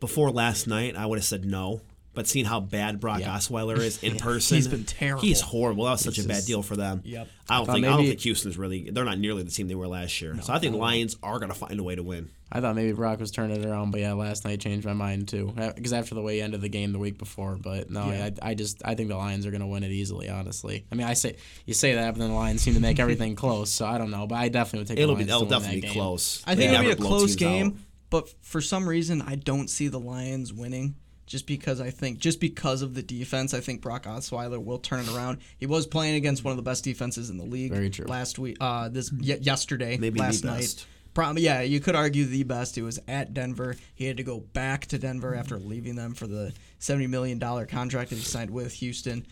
[0.00, 1.80] Before last night, I would have said no.
[2.14, 3.36] But seeing how bad Brock Yeah.
[3.36, 5.22] Osweiler is in person, He's been terrible.
[5.22, 5.84] He's horrible.
[5.84, 7.02] That was such a bad just- deal for them.
[7.04, 7.28] Yep.
[7.48, 8.88] I don't thought think I don't maybe- think Houston's really.
[8.90, 10.34] They're not nearly the team they were last year.
[10.40, 12.30] so I think the Lions are going to find a way to win.
[12.52, 15.26] I thought maybe Brock was turning it around, but yeah, last night changed my mind
[15.26, 15.52] too.
[15.58, 18.30] Uh, because after the way he ended the game the week before, but no, Yeah.
[18.40, 20.28] I, I just I think the Lions are going to win it easily.
[20.30, 23.00] Honestly, I mean, I say you say that, but then the Lions seem to make
[23.00, 23.70] everything close.
[23.70, 24.98] So I don't know, but I definitely would take.
[25.00, 25.92] It'll the be it'll to win definitely be game.
[25.94, 26.42] close.
[26.46, 27.74] I think They it'll be a close game, out.
[28.10, 30.94] but for some reason, I don't see the Lions winning.
[31.26, 35.00] Just because I think, just because of the defense, I think Brock Osweiler will turn
[35.00, 35.38] it around.
[35.56, 37.72] He was playing against one of the best defenses in the league.
[37.72, 38.04] Very true.
[38.06, 40.60] Last week, uh, this y- yesterday, Maybe the last night.
[40.60, 40.86] best.
[41.14, 42.76] Probably, yeah, you could argue the best.
[42.76, 43.76] It was at Denver.
[43.94, 47.64] He had to go back to Denver after leaving them for the seventy million dollar
[47.66, 49.24] contract that he signed with Houston.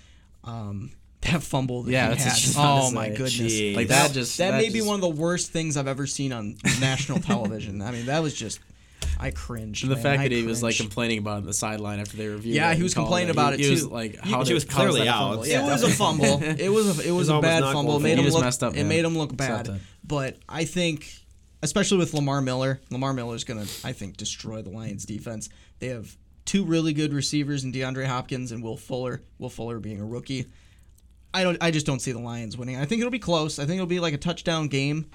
[0.44, 2.26] Um, that fumble that Yeah, he had.
[2.28, 3.76] what she's about to Oh my goodness!
[3.76, 6.56] Like that just that, may be one of the worst things I've ever seen on
[6.80, 7.82] national television.
[7.82, 8.60] I mean, that was just
[9.18, 9.84] I cringed.
[9.84, 10.02] The man.
[10.02, 12.54] fact I that he was like complaining about it on the sideline after they reviewed.
[12.54, 13.32] Yeah, it he was complaining it.
[13.32, 13.88] about he, it, He was too.
[13.88, 15.46] like, how he did, was clearly that a out.
[15.46, 16.42] Yeah, it was a fumble.
[16.42, 17.96] It was a, it was a bad fumble.
[17.96, 18.44] It made him look.
[18.44, 19.80] up, it made him look bad.
[20.04, 21.10] But I think,
[21.62, 25.48] especially with Lamar Miller, Lamar Miller is gonna I think destroy the Lions defense.
[25.78, 29.22] They have two really good receivers in DeAndre Hopkins and Will Fuller.
[29.38, 30.46] Will Fuller being a rookie.
[31.34, 31.56] I don't.
[31.60, 32.76] I just don't see the Lions winning.
[32.76, 33.58] I think it'll be close.
[33.58, 35.10] I think it'll be like a touchdown game.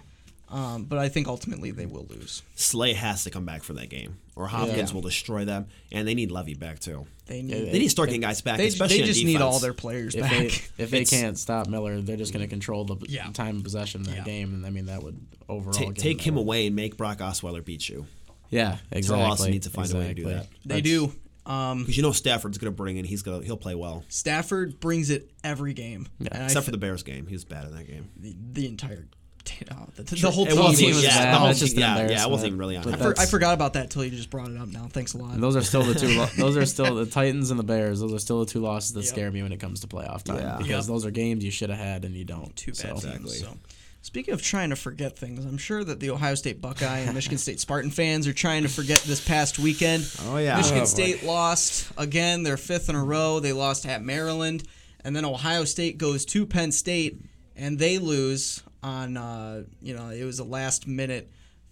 [0.49, 2.41] Um, but I think ultimately they will lose.
[2.55, 4.95] Slay has to come back for that game, or Hopkins Yeah.
[4.95, 7.05] will destroy them, and they need Levy back too.
[7.25, 7.65] They Yeah, need.
[7.73, 10.15] They need to start getting guys back, they, especially they just need all their players
[10.15, 10.31] If back.
[10.77, 13.29] they if they can't stop Miller, they're just going to control the Yeah.
[13.31, 14.23] time of possession of that Yeah.
[14.23, 17.17] game, and I mean that would overall Ta- give take him away and make Brock
[17.19, 18.07] Osweiler beat you.
[18.49, 19.25] Yeah, exactly.
[19.25, 20.47] Austin needs to find a way to do that.
[20.65, 21.13] they That's- do.
[21.45, 23.03] Um, Because you know Stafford's going to bring in.
[23.05, 26.07] He's going to he'll play well, Stafford brings it every game.
[26.19, 27.27] And I except for the Bears game.
[27.27, 28.10] He was bad in that game.
[28.17, 29.07] the, the entire
[29.47, 30.60] t- the, the whole It team.
[30.60, 31.33] wasn't team was yeah, bad.
[31.33, 32.31] the whole just team- yeah, yeah, I embarrassment.
[32.31, 34.57] wasn't even really on I, for, I forgot about that till you just brought it
[34.57, 34.67] up.
[34.67, 35.33] Now, thanks a lot.
[35.33, 36.10] And those are still the two.
[36.17, 37.99] Lo- those are still the Titans and the Bears.
[37.99, 39.10] Those are still the two losses that Yep.
[39.10, 40.57] scare me when it comes to playoff time Yeah.
[40.57, 40.93] because Yep.
[40.93, 42.55] those are games you should have had and you don't.
[42.55, 43.03] Two bad So, teams.
[43.05, 43.38] Exactly.
[43.38, 43.57] So.
[44.03, 47.38] Speaking of trying to forget things, I'm sure that the Ohio State Buckeye and Michigan
[47.38, 50.10] State Spartan fans are trying to forget this past weekend.
[50.27, 50.55] Oh, yeah.
[50.55, 50.86] Michigan Oh, boy.
[50.86, 53.41] State lost again, their fifth in a row.
[53.41, 54.63] They lost at Maryland,
[55.03, 57.19] and then Ohio State goes to Penn State,
[57.57, 61.31] and they lose on uh, you know it was a last minute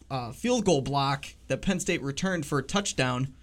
[0.09, 3.33] uh, field goal block that Penn State returned for a touchdown.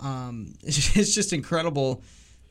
[0.00, 2.02] Um, it's just incredible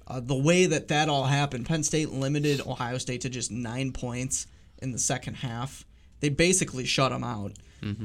[0.07, 1.65] uh, the way that that all happened.
[1.65, 4.47] Penn State limited Ohio State to just nine points
[4.79, 5.85] in the second half.
[6.19, 7.53] They basically shut them out.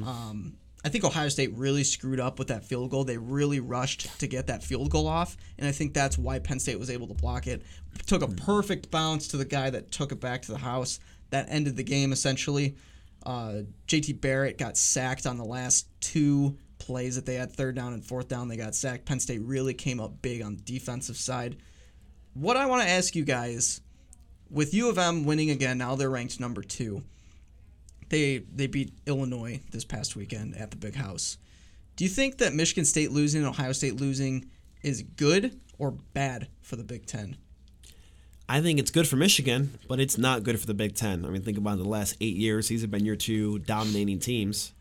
[0.02, 3.04] Um, I think Ohio State really screwed up with that field goal.
[3.04, 6.60] They really rushed to get that field goal off, and I think that's why Penn
[6.60, 7.62] State was able to block it.
[8.06, 11.00] Took a perfect bounce to the guy that took it back to the house.
[11.30, 12.76] That ended the game essentially.
[13.24, 17.92] Uh, JT Barrett got sacked on the last two plays that they had third down
[17.92, 18.48] and fourth down.
[18.48, 19.04] They got sacked.
[19.04, 21.56] Penn State really came up big on the defensive side.
[22.34, 23.80] What I want to ask you guys,
[24.50, 27.02] with U of M winning again, now they're ranked number two.
[28.08, 31.36] They they beat Illinois this past weekend at the Big House.
[31.96, 34.48] Do you think that Michigan State losing and Ohio State losing
[34.82, 37.36] is good or bad for the Big Ten?
[38.50, 41.26] I think it's good for Michigan, but it's not good for the Big Ten.
[41.26, 44.72] I mean, think about the last eight years; these have been your two dominating teams,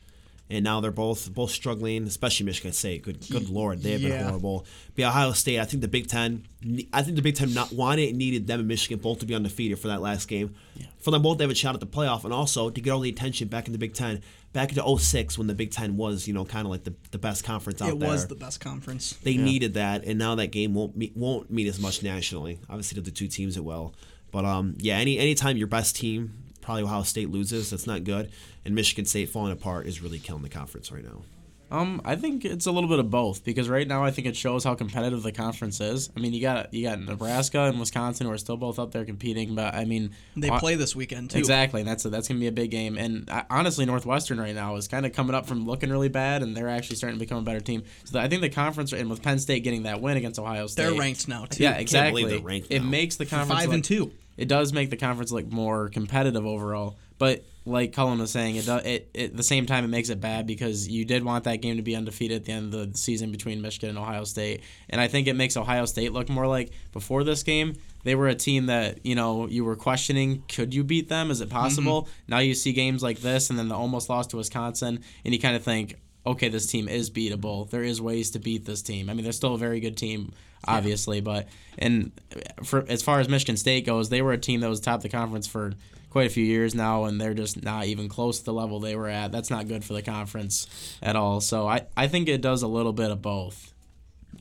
[0.49, 2.03] and now they're both both struggling.
[2.05, 3.03] Especially Michigan State.
[3.03, 4.65] Good, good lord, they have been horrible.
[4.95, 6.45] But Ohio State, I think the Big Ten,
[6.93, 9.35] I think the Big Ten not wanted and needed them and Michigan both to be
[9.35, 10.55] undefeated for that last game,
[10.99, 13.01] for them both to have a shot at the playoff, and also to get all
[13.01, 14.21] the attention back in the Big Ten,
[14.53, 17.17] back into 06 when the Big Ten was, you know, kind of like the, the
[17.17, 18.09] best conference out it there.
[18.09, 19.13] It was the best conference.
[19.23, 22.59] They needed that, and now that game won't meet, won't mean as much nationally.
[22.69, 23.93] Obviously, to the two teams it will,
[24.31, 26.33] but um, yeah, any anytime your best team,
[26.67, 28.29] probably Ohio State loses, that's not good,
[28.65, 31.21] and Michigan State falling apart is really killing the conference right now.
[31.71, 34.35] Um, I think it's a little bit of both because right now I think it
[34.35, 36.09] shows how competitive the conference is.
[36.15, 39.05] I mean, you got you got Nebraska and Wisconsin who are still both up there
[39.05, 41.39] competing, but I mean, They uh, play this weekend too.
[41.39, 42.97] Exactly, and that's a, that's gonna be a big game.
[42.97, 46.43] And uh, honestly, Northwestern right now is kind of coming up from looking really bad,
[46.43, 47.83] and they're actually starting to become a better team.
[48.03, 50.83] So I think the conference, and with Penn State getting that win against Ohio State,
[50.83, 51.63] They're ranked now too.
[51.63, 52.23] Yeah, believe exactly.
[52.25, 52.89] they're ranked it now.
[52.89, 54.11] makes the conference Five look- and two.
[54.37, 58.65] It does make the conference look more competitive overall, but like Cullen was saying, it,
[58.65, 61.43] do, it, it at the same time it makes it bad because you did want
[61.43, 64.23] that game to be undefeated at the end of the season between Michigan and Ohio
[64.23, 67.75] State, and I think it makes Ohio State look more like before this game
[68.07, 71.29] they were a team that you know you were questioning could you beat them?
[71.29, 72.03] Is it possible?
[72.03, 72.11] Mm-hmm.
[72.29, 75.39] Now you see games like this and then the almost loss to wisconsin and you
[75.41, 75.97] kind of think
[76.27, 77.69] okay this team is beatable.
[77.69, 79.09] There is ways to beat this team.
[79.09, 80.33] I mean they're still a very good team
[80.67, 82.11] obviously but and
[82.63, 85.03] for as far as michigan state goes they were a team that was top of
[85.03, 85.71] the conference for
[86.09, 88.95] quite a few years now and they're just not even close to the level they
[88.95, 89.31] were at.
[89.31, 90.67] That's not good for the conference
[91.01, 91.41] at all.
[91.41, 93.73] So i, I think it does a little bit of both.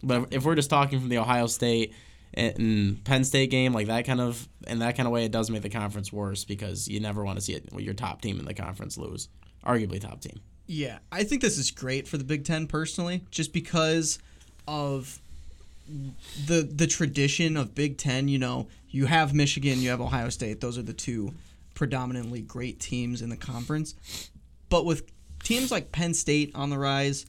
[0.02, 1.92] But if we're just talking from the ohio state
[2.34, 5.50] and Penn State game, like that kind of in that kind of way, it does
[5.50, 8.44] make the conference worse because you never want to see it, your top team in
[8.44, 9.28] the conference lose,
[9.64, 10.40] arguably top team.
[10.66, 14.18] Yeah, I think this is great for the Big Ten personally, just because
[14.66, 15.20] of
[16.46, 18.28] the the tradition of Big Ten.
[18.28, 21.34] You know, you have Michigan, you have Ohio State; those are the two
[21.74, 23.94] predominantly great teams in the conference.
[24.68, 25.04] But with
[25.44, 27.26] teams like Penn State on the rise,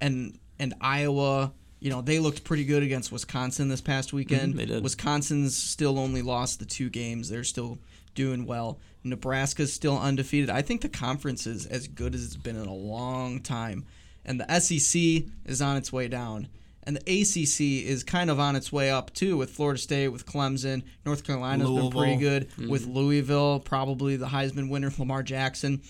[0.00, 4.54] and and Iowa, you know, they looked pretty good against Wisconsin this past weekend.
[4.54, 4.82] Mhm, they did.
[4.82, 7.78] Wisconsin's still only lost the two games; they're still
[8.14, 8.78] doing well.
[9.04, 10.50] Nebraska's still undefeated.
[10.50, 13.84] I think the conference is as good as it's been in a long time.
[14.24, 16.48] And the SEC is on its way down.
[16.82, 20.26] And the ACC is kind of on its way up too with Florida State, with
[20.26, 20.82] Clemson.
[21.04, 22.46] North Carolina's been pretty Louisville.
[22.58, 25.82] good with Louisville, probably the Heisman winner, Lamar Jackson.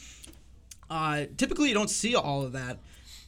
[0.89, 2.79] Uh, typically, you don't see all of that,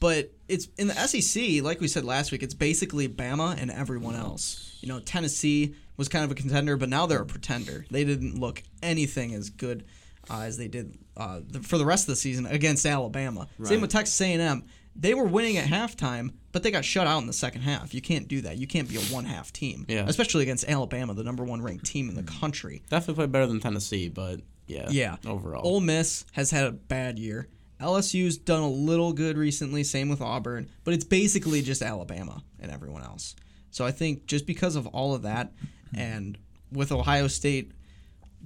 [0.03, 1.63] but it's in the SEC.
[1.63, 4.77] Like we said last week, it's basically Bama and everyone else.
[4.81, 7.85] You know, Tennessee was kind of a contender, but now they're a pretender.
[7.89, 9.85] They didn't look anything as good
[10.29, 13.47] uh, as they did uh, the, for the rest of the season against Alabama.
[13.63, 14.65] Same with Texas A&M.
[14.93, 17.93] They were winning at halftime, but they got shut out in the second half.
[17.93, 18.57] You can't do that.
[18.57, 20.03] You can't be a one-half team, Yeah.
[20.05, 22.83] especially against Alabama, the number one ranked team in the country.
[22.89, 25.15] Definitely played better than Tennessee, but yeah, Yeah.
[25.25, 25.65] overall.
[25.65, 27.47] Ole Miss has had a bad year.
[27.79, 32.71] LSU's done a little good recently, same with Auburn, but it's basically just Alabama and
[32.71, 33.35] everyone else.
[33.71, 35.51] So I think just because of all of that,
[35.95, 36.37] and
[36.71, 37.71] with Ohio State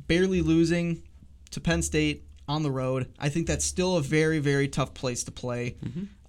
[0.07, 1.03] barely losing
[1.51, 5.23] to Penn State on the road, I think that's still a very, very tough place
[5.25, 5.75] to play.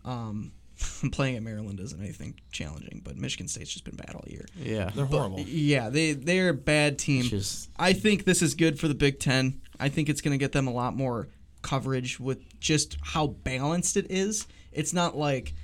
[0.05, 0.53] Um,
[1.13, 4.47] playing at Maryland isn't anything challenging, but Michigan State's just been bad all year.
[4.57, 5.41] yeah, They're horrible.
[5.41, 7.25] Yeah, they they're a bad team.
[7.25, 9.61] Just- I think this is good for the Big Ten.
[9.81, 11.29] I think it's going to get them a lot more
[11.69, 14.47] coverage with just how balanced it is.
[14.73, 15.55] It's not like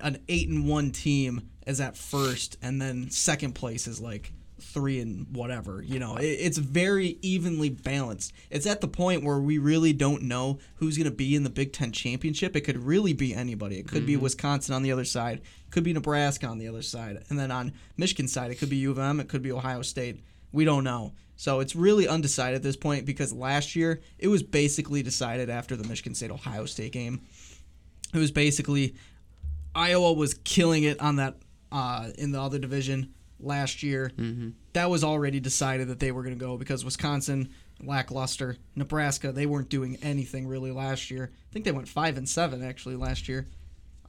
[0.00, 5.00] an eight and one team is at first, and then second place is like three
[5.00, 5.82] and whatever.
[5.82, 8.32] You know, it, it's very evenly balanced.
[8.50, 11.50] It's at the point where we really don't know who's going to be in the
[11.50, 12.54] Big Ten championship.
[12.54, 13.78] It could really be anybody.
[13.78, 14.24] It could be mm-hmm.
[14.24, 15.38] Wisconsin on the other side.
[15.38, 18.70] It could be Nebraska on the other side, and then on Michigan side, it could
[18.70, 19.20] be U of M.
[19.20, 20.20] It could be Ohio State.
[20.52, 21.12] We don't know.
[21.36, 25.74] So it's really undecided at this point because last year it was basically decided after
[25.74, 27.22] the Michigan State Ohio State game.
[28.12, 28.94] It was basically
[29.74, 31.36] Iowa was killing it on that
[31.72, 34.12] uh, in the other division last year.
[34.16, 34.50] Mm-hmm.
[34.74, 37.48] That was already decided that they were going to go because Wisconsin
[37.82, 41.30] lackluster, Nebraska they weren't doing anything really last year.
[41.32, 43.46] I think they went five and seven actually last year.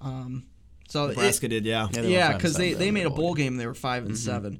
[0.01, 0.43] Um,
[0.89, 1.87] so it- Nebraska did, yeah.
[1.91, 3.55] Yeah, they yeah, five because they, they made a bowl bowl game.
[3.57, 4.59] They were 5 and seven.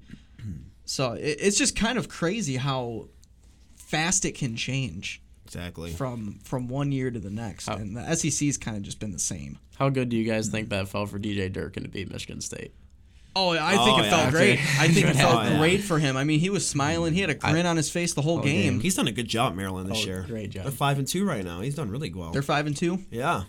[0.92, 3.08] So it, it's just kind of crazy how
[3.78, 5.92] fast it can change Exactly.
[5.94, 7.68] from from one year to the next.
[7.68, 9.58] How- And the SEC's kind of just been the same.
[9.78, 12.74] How good do you guys think that felt for DJ Durkin to beat Michigan State?
[13.36, 14.32] Oh, I oh, think Oh, it yeah, felt okay.
[14.32, 14.60] great.
[14.80, 15.58] I think it oh, felt Oh, yeah.
[15.58, 16.18] great for him.
[16.18, 17.14] I mean, he was smiling.
[17.14, 18.74] He had a grin on his face the whole oh, Whole game.
[18.74, 18.80] game.
[18.82, 20.26] He's done a good job, Maryland, this Oh, year.
[20.28, 20.64] great job.
[20.64, 21.62] They're five and two right now.
[21.62, 22.32] He's done really well.
[22.32, 23.00] They're five and two.
[23.10, 23.44] yeah.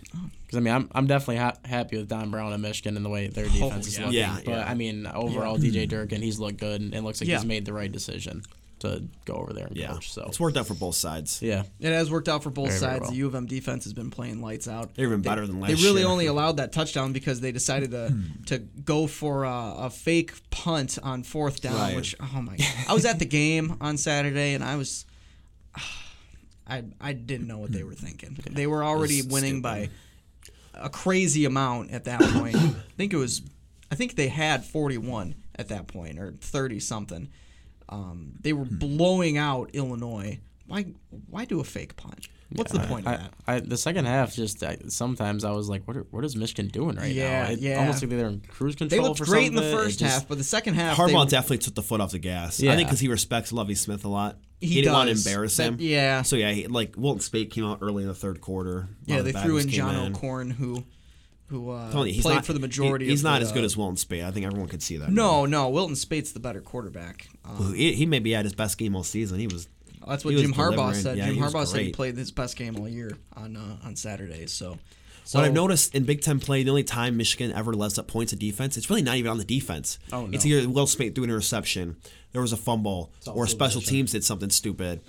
[0.47, 3.09] Because I mean, I'm, I'm definitely ha- happy with Don Brown and Michigan and the
[3.11, 4.05] way their defense is yeah.
[4.05, 4.19] looking.
[4.19, 4.69] Yeah, but.
[4.69, 7.37] I mean, overall, DJ Durkin, he's looked good and it looks like Yeah.
[7.39, 8.43] he's made the right decision
[8.83, 9.95] to go over there and Yeah.
[9.95, 10.13] coach.
[10.13, 11.41] So It's worked out for both sides.
[11.43, 13.01] yeah, It has worked out for both Very, very sides.
[13.03, 13.11] well.
[13.11, 14.95] The U of M defense has been playing lights out.
[14.95, 15.77] They're even They- better than last year.
[15.79, 16.11] They really year.
[16.11, 18.43] only allowed that touchdown because they decided to hmm.
[18.47, 21.75] to go for a, a fake punt on fourth down.
[21.75, 21.97] Right.
[21.97, 22.57] Which oh my!
[22.57, 22.67] God.
[22.89, 25.05] I was at the game on Saturday and I was,
[26.67, 28.39] I I didn't know what they were thinking.
[28.51, 29.63] They were already winning stupid.
[29.63, 29.89] by
[30.75, 32.57] a crazy amount at that point.
[32.57, 33.43] I think it was,
[33.91, 37.29] I think they had forty one at that point or thirty something.
[37.93, 40.41] Um, they were blowing out Illinois.
[40.67, 40.87] Why
[41.29, 42.29] why do a fake punt?
[42.55, 43.33] What's the point of that?
[43.47, 46.69] I, the second half, just I, sometimes I was like, what, are, what is Michigan
[46.69, 47.51] doing right Yeah, now?
[47.53, 47.79] It yeah.
[47.79, 48.89] almost like they're in cruise control.
[48.91, 49.79] They control looked for great in the something.
[49.79, 52.11] It first just- half, but the second half, Harbaugh they, definitely took the foot off
[52.13, 52.61] the gas.
[52.61, 52.73] Yeah.
[52.73, 54.37] I think because he respects Lovie Smith a lot.
[54.61, 55.77] He didn't want to embarrass That- him.
[55.81, 56.21] yeah.
[56.23, 58.89] So yeah, he, like Wilton Speight came out early in the third quarter.
[59.07, 60.13] Yeah, of they the threw in John in.
[60.15, 60.85] O'Korn, who
[61.53, 63.05] who uh, he's played not, for the majority.
[63.05, 64.25] he- he's not the, as good uh, as Wilton Speight.
[64.25, 65.11] I think everyone could see that.
[65.11, 67.29] No, no, Wilton Speight's the better quarterback.
[67.45, 69.39] Um, He, he maybe had his best game all season.
[69.39, 69.69] He was.
[70.09, 71.17] that's what Jim Harbaugh said.
[71.19, 74.53] Yeah, Jim Harbaugh said he played his best game all year on uh, on Saturdays.
[74.53, 74.79] So,
[75.25, 78.09] so what I've noticed in Big Ten play, the only time Michigan ever lets up
[78.09, 79.99] points of defense, it's really not even on the defense.
[80.13, 80.35] Oh, no.
[80.35, 81.97] It's either Will Speight threw an interception,
[82.33, 83.95] there was a fumble, or special position.
[83.99, 85.01] teams did something stupid.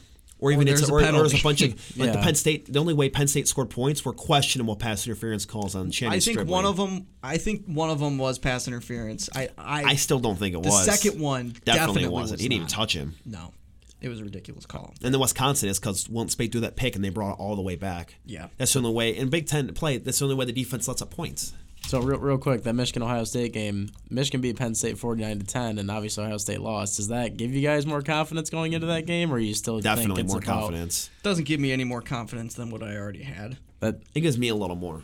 [0.43, 2.71] Or even there's it's a or, or there's a bunch of like the Penn State.
[2.71, 6.19] The only way Penn State scored points were questionable pass interference calls on Channing I
[6.19, 6.51] think Stribling.
[6.51, 7.07] one of them.
[7.23, 9.29] I think one of them was pass interference.
[9.33, 10.85] I I, I still don't think it was.
[10.85, 12.31] the second one definitely, definitely wasn't.
[12.33, 12.69] was he didn't not.
[12.71, 13.15] even touch him.
[13.25, 13.53] no,
[14.01, 14.93] it was a ridiculous call.
[15.01, 17.55] And then Wisconsin is because Wilton Speight threw that pick and they brought it all
[17.55, 18.15] the way back.
[18.25, 18.47] Yeah.
[18.57, 19.15] that's the only way.
[19.15, 21.53] In Big Ten play, that's the only way the defense lets up points.
[21.93, 25.37] So real, real quick, that Michigan Ohio State game, Michigan beat Penn State forty nine
[25.37, 26.97] to ten, and obviously Ohio State lost.
[26.97, 29.79] Does that give you guys more confidence going into that game, or are you still
[29.79, 31.11] Definitely think it's more about confidence.
[31.21, 33.57] Doesn't give me any more confidence than what I already had.
[33.79, 35.03] That It gives me a little more.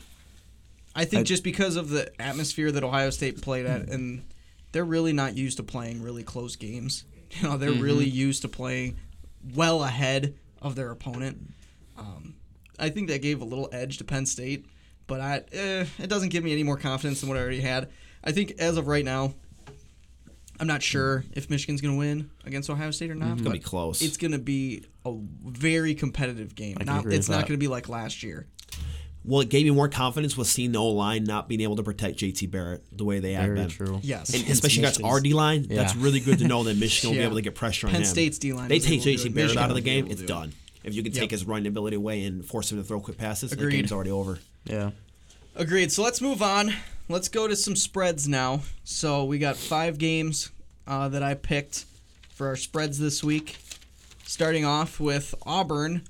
[0.95, 4.23] I think I- just because of the atmosphere that Ohio State played at, and
[4.71, 7.05] they're really not used to playing really close games.
[7.39, 8.97] You know, they're really used to playing
[9.53, 11.53] well ahead of their opponent.
[11.95, 12.33] Um,
[12.79, 14.65] I think that gave a little edge to Penn State,
[15.09, 17.89] but I, eh, it doesn't give me any more confidence than what I already had.
[18.23, 19.33] I think as of right now,
[20.61, 23.33] I'm not sure if Michigan's going to win against Ohio State or not.
[23.33, 24.01] It's gonna be close.
[24.01, 25.13] It's going to be a
[25.45, 26.77] very competitive game.
[26.79, 28.45] I can Not, agree it's with not going to be like last year.
[29.23, 32.17] What gave me more confidence was seeing the O line not being able to protect
[32.19, 33.67] JT Barrett the way they have been.
[33.69, 33.99] true.
[34.01, 34.29] Yes.
[34.29, 37.17] And Against especially against our D line, that's really good to know that Michigan will
[37.21, 38.07] be able to get pressure on Penn him.
[38.07, 39.33] State's D-line They take able to do JT.
[39.35, 40.27] Barrett Michigan out of the game, it's it.
[40.27, 40.53] done.
[40.83, 41.21] If you can Yep.
[41.21, 43.67] take his running ability away and force him to throw quick passes, Agreed.
[43.67, 44.39] the game's already over.
[44.63, 44.91] Yeah.
[45.55, 45.91] Agreed.
[45.91, 46.73] So let's move on.
[47.09, 48.61] Let's go to some spreads now.
[48.83, 50.51] So we got five games
[50.87, 51.85] uh, that I picked
[52.29, 53.57] for our spreads this week.
[54.25, 56.03] Starting off with Auburn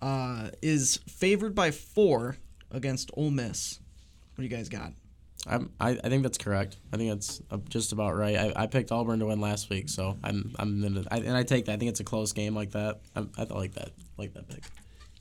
[0.00, 2.36] uh, is favored by four
[2.70, 3.80] against Ole Miss.
[4.34, 4.92] What do you guys got?
[5.46, 6.76] I'm, I, I think that's correct.
[6.92, 8.36] I think that's uh, just about right.
[8.36, 11.66] I, I picked Auburn to win last week, so I'm I'm gonna, and I take
[11.66, 11.72] that.
[11.72, 13.00] I think it's a close game like that.
[13.14, 14.64] I, I like that like that pick.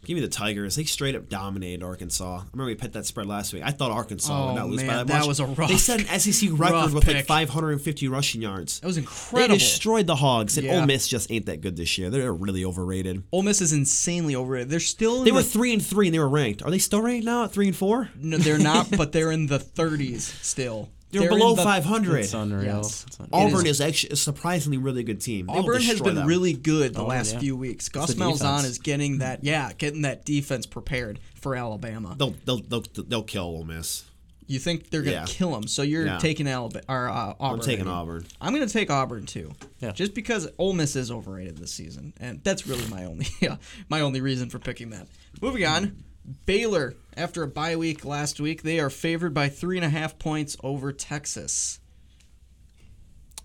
[0.05, 0.75] Give me the Tigers.
[0.77, 2.23] They straight up dominated Arkansas.
[2.37, 3.63] I remember we picked that spread last week.
[3.65, 5.27] I thought Arkansas Oh, would not lose by man, that that much.
[5.27, 8.79] was a rough- They set an SEC record with like 550 rushing yards.
[8.79, 9.55] That was incredible.
[9.55, 10.79] They destroyed the Hogs, and Yeah.
[10.79, 12.09] Ole Miss just ain't that good this year.
[12.09, 13.23] They're really overrated.
[13.33, 14.69] Ole Miss is insanely overrated.
[14.69, 16.61] They're still in They the, were three and three, and they were ranked.
[16.63, 18.09] Are they still ranked now at three and four?
[18.17, 20.89] no, they're not, but they're in the 30s still.
[21.11, 22.17] They're, in below the- 500.
[22.19, 22.63] It's unreal.
[22.63, 23.05] Yes.
[23.07, 23.47] It's unreal.
[23.47, 25.47] Auburn is, actually a surprisingly really good team.
[25.47, 26.27] They Auburn has been them.
[26.27, 27.39] really good the Oh, last yeah.
[27.39, 27.87] few weeks.
[27.89, 32.15] Gus Malzahn is getting that, yeah, getting that defense prepared for Alabama.
[32.17, 34.03] They'll they'll they'll, they'll kill Ole Miss.
[34.49, 35.25] You think they're gonna Yeah.
[35.27, 35.67] kill them?
[35.67, 36.19] So you're Yeah.
[36.19, 37.59] taking Alabama or uh, Auburn?
[37.59, 37.91] I'm taking I.
[37.91, 38.25] Auburn.
[38.39, 39.51] I'm gonna take Auburn too.
[39.81, 39.91] Yeah.
[39.91, 43.57] Just because Ole Miss is overrated this season, and that's really my only yeah,
[43.89, 45.07] my only reason for picking that.
[45.41, 46.03] Moving on,
[46.45, 50.19] Baylor after a bye week last week, they are favored by three and a half
[50.19, 51.79] points over Texas.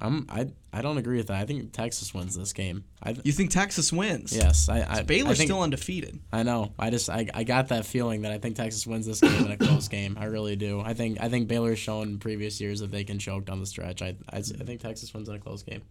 [0.01, 1.37] I'm I I don't agree with that.
[1.41, 2.83] I think Texas wins this game.
[3.01, 4.35] I You think Texas wins?
[4.35, 4.69] yes.
[4.69, 6.19] I, I Baylor's I think, still undefeated.
[6.33, 6.73] I know.
[6.77, 9.53] I just I, I got that feeling that I think Texas wins this game in
[9.53, 10.17] a close game.
[10.19, 10.81] I really do.
[10.81, 13.67] I think I think Baylor's shown in previous years that they can choke down the
[13.67, 14.03] stretch.
[14.03, 15.83] I, I, I think Texas wins in a close game.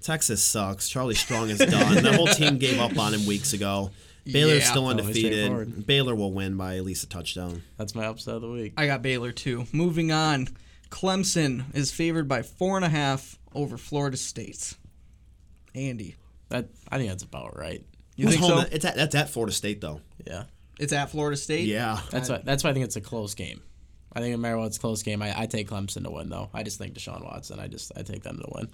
[0.00, 0.88] Texas sucks.
[0.88, 2.02] Charlie Strong is done.
[2.04, 3.90] the whole team gave up on him weeks ago.
[4.30, 4.70] Baylor's Yeah.
[4.70, 5.86] still oh, undefeated.
[5.86, 7.62] Baylor will win by at least a touchdown.
[7.78, 8.74] That's my upset of the week.
[8.76, 9.66] I got Baylor too.
[9.72, 10.48] Moving on,
[10.90, 14.74] Clemson is favored by four and a half over Florida State.
[15.74, 16.16] Andy,
[16.48, 17.84] That I think that's about right.
[18.16, 18.60] you Who's think so?
[18.60, 20.00] at- It's at, that's at Florida State though.
[20.26, 20.44] Yeah.
[20.78, 21.66] It's at Florida State.
[21.68, 22.00] Yeah.
[22.10, 23.60] That's why that's why I think it's a close game.
[24.12, 25.20] I think no matter what, it's a close game.
[25.22, 26.48] I, I take Clemson to win though.
[26.54, 27.60] I just think Deshaun Watson.
[27.60, 28.68] I just I take them to win.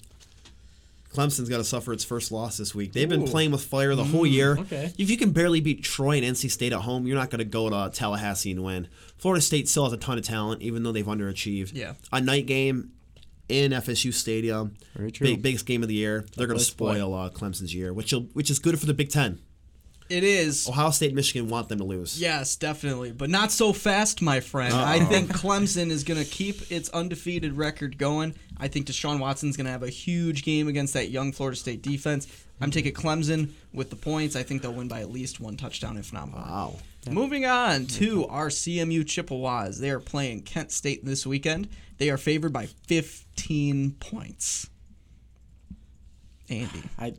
[1.12, 2.92] Clemson's got to suffer its first loss this week.
[2.92, 4.56] They've been playing with fire the whole year.
[4.58, 4.92] okay.
[4.96, 7.44] If you can barely beat Troy and NC State at home, you're not going to
[7.44, 8.88] go to Tallahassee and win.
[9.18, 11.72] Florida State still has a ton of talent, even though they've underachieved.
[11.74, 11.94] Yeah.
[12.12, 12.92] A night game
[13.48, 15.26] in FSU Stadium, Very true.
[15.26, 16.24] big biggest game of the year.
[16.36, 16.94] They're going to place to play.
[16.96, 19.40] spoil uh, Clemson's year, which will, which is good for the Big Ten.
[20.08, 20.68] It is.
[20.68, 22.20] Ohio State, Michigan want them to lose.
[22.20, 24.74] Yes, definitely, but not so fast, my friend.
[24.74, 28.34] I think Clemson is going to keep its undefeated record going.
[28.58, 31.82] I think Deshaun Watson's going to have a huge game against that young Florida State
[31.82, 32.28] defense.
[32.60, 34.36] I'm taking Clemson with the points.
[34.36, 36.40] I think they'll win by at least one touchdown, if not more.
[36.40, 36.76] Wow.
[37.10, 39.80] Moving on to our CMU Chippewas.
[39.80, 41.68] They are playing Kent State this weekend.
[41.98, 44.70] They are favored by 15 points.
[46.48, 46.82] Andy.
[46.98, 47.14] I,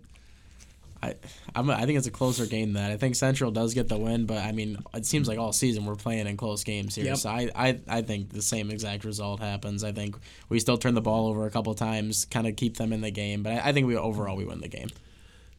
[1.03, 1.15] I,
[1.53, 2.91] I'm, I think it's a closer game than that.
[2.91, 5.85] I think Central does get the win, but I mean, it seems like all season
[5.85, 7.05] we're playing in close games here.
[7.05, 7.17] Yep.
[7.17, 9.83] So I, I, I think the same exact result happens.
[9.83, 10.15] I think
[10.47, 13.11] we still turn the ball over a couple times, kind of keep them in the
[13.11, 14.89] game, but I, I think we overall we win the game.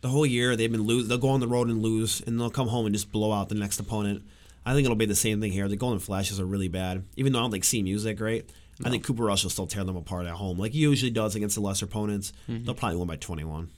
[0.01, 1.09] The whole year they've been lose.
[1.09, 3.49] They'll go on the road and lose, and they'll come home and just blow out
[3.49, 4.23] the next opponent.
[4.67, 5.69] I think it'll be the same thing here.
[5.69, 8.49] The Golden Flashes are really bad, even though I don't think CMU's that great.
[8.85, 11.37] I think Cooper Rush will still tear them apart at home, like he usually does
[11.37, 12.33] against the lesser opponents.
[12.49, 12.65] Mm-hmm.
[12.65, 13.71] They'll probably win by 21.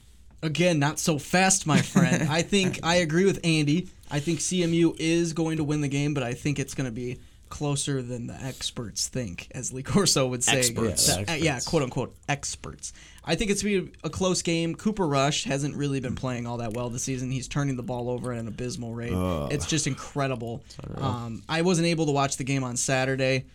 [0.43, 2.29] Again, not so fast, my friend.
[2.29, 3.87] I think I agree with Andy.
[4.09, 6.91] I think CMU is going to win the game, but I think it's going to
[6.91, 7.17] be
[7.49, 10.59] closer than the experts think, as Lee Corso would say.
[10.59, 11.07] Experts.
[11.07, 12.93] Yeah, Yeah, yeah, quote unquote experts.
[13.25, 14.73] I think it's going to be a close game.
[14.75, 17.29] Cooper Rush hasn't really been playing all that well this season.
[17.29, 19.11] He's turning the ball over at an abysmal rate.
[19.51, 20.63] It's just incredible.
[20.95, 23.45] Um, I wasn't able to watch the game on Saturday.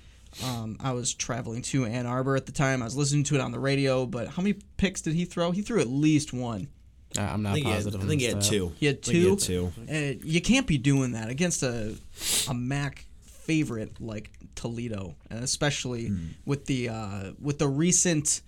[0.44, 2.80] Um, I was traveling to Ann Arbor at the time.
[2.82, 5.50] I was listening to it on the radio, but how many picks did he throw?
[5.50, 6.68] He threw at least one.
[7.18, 8.02] I- I'm not think, he had, positive.
[8.02, 8.72] I think he had two.
[8.78, 9.72] He had I think he had two?
[9.86, 9.92] two.
[9.92, 11.94] Uh, you can't be doing that against a
[12.48, 16.26] a MAC favorite like Toledo, and especially Hmm.
[16.46, 18.40] with the uh, with the recent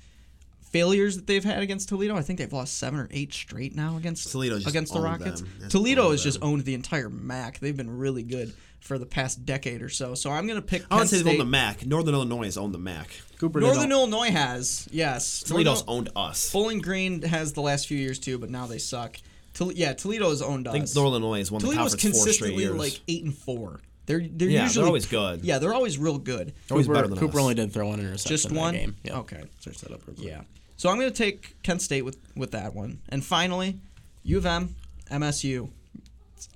[0.71, 2.17] failures that they've had against Toledo.
[2.17, 5.43] I think they've lost seven or eight straight now against Toledo against the Rockets.
[5.43, 5.69] them.
[5.69, 7.61] Toledo owned has just owned the entire MAC.
[7.61, 8.55] They've been really good
[8.85, 10.15] for the past decade or so.
[10.15, 10.85] So I'm gonna pick.
[10.91, 11.87] I would say they've owned the MAC.
[11.87, 13.09] Northern Illinois has owned the MAC.
[13.39, 15.41] Cooper Northern did Illinois has yes.
[15.43, 16.53] Toledo's Northern- owned us.
[16.53, 19.17] Bowling Green has the last few years too, but now they suck.
[19.55, 20.75] Tol- yeah, Toledo's owned us.
[20.75, 22.77] I think Northern Illinois has won the Toledo's conference four straight consistently years.
[22.77, 23.81] like eight and four.
[24.07, 25.45] They're they're Yeah, they're usually always good.
[25.45, 26.53] Yeah, they're always real good.
[26.71, 27.43] Always Cooper, better than Cooper us.
[27.43, 28.75] only did throw one interception Just in that one.
[28.75, 28.97] game.
[29.03, 29.19] Yeah.
[29.21, 29.45] Okay.
[29.61, 30.27] Search that up real quick.
[30.29, 30.43] Yeah.
[30.77, 32.99] So I'm going to take Kent State with with that one.
[33.09, 33.79] And finally,
[34.25, 34.75] U of M,
[35.11, 35.71] MSU.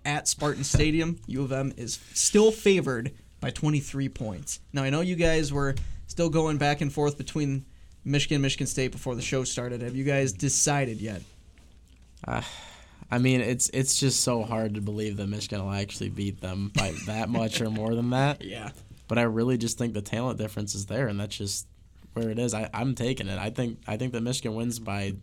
[0.04, 1.18] At Spartan Stadium.
[1.26, 4.60] U of M is still favored by 23 points.
[4.72, 5.74] Now I know you guys were
[6.06, 7.64] still going back and forth between
[8.04, 9.82] Michigan and Michigan State before the show started.
[9.82, 11.22] Have you guys decided yet?
[12.26, 12.42] Uh,
[13.10, 16.70] I mean, it's it's just so hard to believe that Michigan will actually beat them
[16.74, 18.42] by that much or more than that.
[18.44, 18.70] Yeah.
[19.06, 21.66] But I really just think the talent difference is there, and that's just
[22.18, 22.54] where it is.
[22.54, 23.38] I, I'm taking it.
[23.38, 25.14] I think I think that Michigan wins by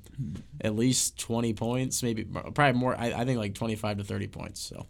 [0.61, 2.95] at least 20 points, maybe probably more.
[2.97, 4.61] I, I think like 25 to 30 points.
[4.61, 4.85] So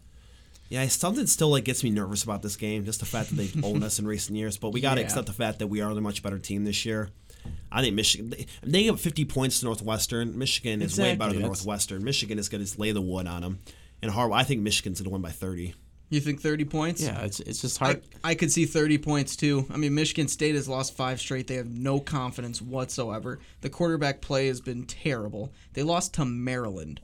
[0.68, 2.84] Yeah, something still like gets me nervous about this game.
[2.84, 5.06] Just the fact that they've owned us in recent years, but we got to Yeah.
[5.06, 7.10] accept the fact that we are the much better team this year.
[7.70, 8.30] I think Michigan.
[8.30, 10.36] They, they gave 50 points to Northwestern.
[10.36, 12.02] Michigan is way better than that's- Northwestern.
[12.04, 13.58] Michigan is going to lay the wood on them.
[14.02, 15.74] And Harbaugh, I think Michigan's going to win by 30.
[16.08, 17.02] You think 30 points?
[17.02, 18.02] yeah, it's it's just I, hard.
[18.22, 19.66] I could see 30 points too.
[19.70, 21.46] I mean, Michigan State has lost five straight.
[21.48, 23.40] They have no confidence whatsoever.
[23.60, 25.52] The quarterback play has been terrible.
[25.72, 27.00] They lost to Maryland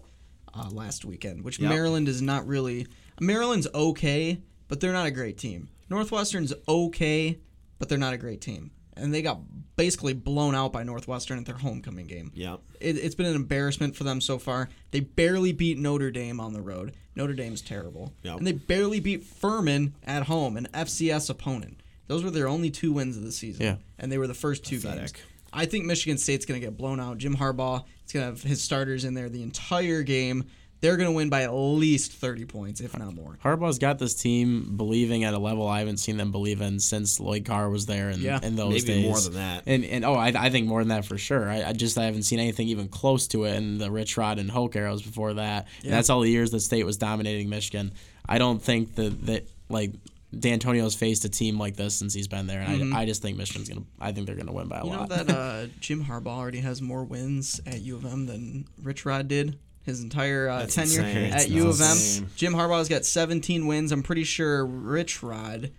[0.55, 1.69] uh, last weekend, which Yep.
[1.71, 2.87] Maryland is not really.
[3.21, 5.69] Maryland's okay, but they're not a great team.
[5.91, 7.39] Northwestern's okay,
[7.79, 8.71] but they're not a great team.
[8.97, 9.41] And they got
[9.77, 12.57] basically blown out by Northwestern at their homecoming game Yeah.
[12.79, 14.69] it, it's been an embarrassment for them so far.
[14.91, 16.93] They barely beat Notre Dame on the road.
[17.17, 18.13] Notre Dame's terrible.
[18.23, 18.39] Yep.
[18.39, 21.81] And they barely beat Furman at home, an FCS opponent.
[22.07, 23.63] Those were their only two wins of the season.
[23.65, 23.77] Yeah.
[23.99, 25.15] And they were the first two games.
[25.55, 27.19] I think Michigan State's going to get blown out.
[27.19, 30.45] Jim Harbaugh is going to have his starters in there the entire game.
[30.83, 33.39] They're going to win by at least 30 points, if not more.
[33.43, 37.19] Harbaugh's got this team believing at a level I haven't seen them believe in since
[37.21, 38.41] Lloyd Carr was there in, Yeah.
[38.43, 39.05] in those Maybe days.
[39.07, 39.63] more than that.
[39.67, 41.49] And and oh, I, I think more than that for sure.
[41.49, 44.39] I, I just I haven't seen anything even close to it in the Rich Rod
[44.41, 45.69] and Hoke eras before that.
[45.85, 47.93] And that's all the years that State was dominating Michigan.
[48.29, 49.93] I don't think that that like
[50.37, 53.37] D'Antonio's faced a team like this since he's been there, and I, I just think
[53.37, 53.85] Michigan's gonna.
[54.01, 55.11] I think they're gonna win by a lot.
[55.11, 58.65] You know that uh, Jim Harbaugh already has more wins at U of M than
[58.83, 61.33] Rich Rod did his entire uh, tenure insane.
[61.33, 61.91] at It's U of M.
[61.91, 62.29] insane.
[62.37, 63.93] Jim Harbaugh's got 17 wins.
[63.93, 65.71] I'm pretty sure Rich Rod,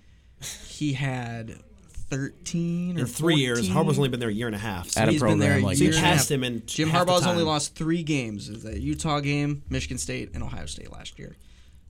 [0.68, 1.56] he had
[2.10, 3.74] 13 or In three years, 14.
[3.76, 4.90] Harbaugh's only been there a year and a half.
[4.90, 6.18] So At a He's been there like so year he and a half.
[6.18, 10.44] passed him in Jim Harbaugh's only lost three games: the Utah game, Michigan State, and
[10.44, 11.36] Ohio State last year.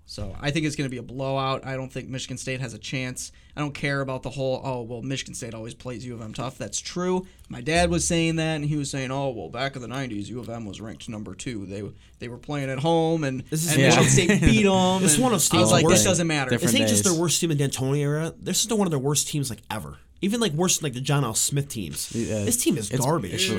[0.06, 1.66] So I think it's going to be a blowout.
[1.66, 3.32] I don't think Michigan State has a chance.
[3.56, 6.34] I don't care about the whole oh well Michigan State always plays U of M
[6.34, 6.58] tough.
[6.58, 7.26] That's true.
[7.50, 10.28] My dad was saying that, and he was saying oh well back in the '90s
[10.28, 11.66] U of M was ranked number two.
[11.66, 11.84] They
[12.20, 13.88] they were playing at home and, This is- and Yeah.
[14.02, 15.02] Michigan State beat them.
[15.02, 16.50] This is one of I was like worst- this doesn't matter.
[16.52, 18.34] Different This ain't just their worst team in D'Antoni era.
[18.40, 19.98] This is one of their worst teams like ever.
[20.22, 21.34] Even like worse than like the John L.
[21.34, 22.14] Smith teams.
[22.16, 22.46] Yeah.
[22.46, 23.52] This team is It's- garbage.
[23.52, 23.56] Uh,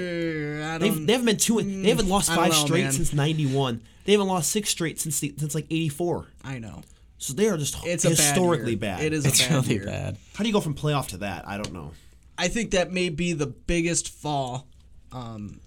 [0.75, 1.61] I They've, they haven't been two.
[1.63, 2.93] They haven't lost five know, straight man.
[2.93, 3.81] since '91.
[4.05, 6.27] They haven't lost six straight since the, since like '84.
[6.45, 6.83] I know.
[7.19, 8.99] So they are just It's historically bad.
[8.99, 9.07] bad.
[9.07, 9.85] It is a It's bad really year.
[9.87, 10.17] bad.
[10.35, 11.49] How do you go from playoff to that?
[11.49, 11.93] I don't know.
[12.37, 14.67] I think that may be the biggest fall
[15.13, 15.61] um,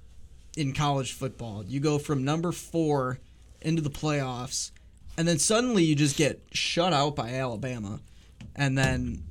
[0.55, 1.63] in college football.
[1.65, 3.19] You go from number four
[3.61, 4.71] into the playoffs,
[5.17, 8.01] and then suddenly you just get shut out by Alabama,
[8.55, 9.23] and then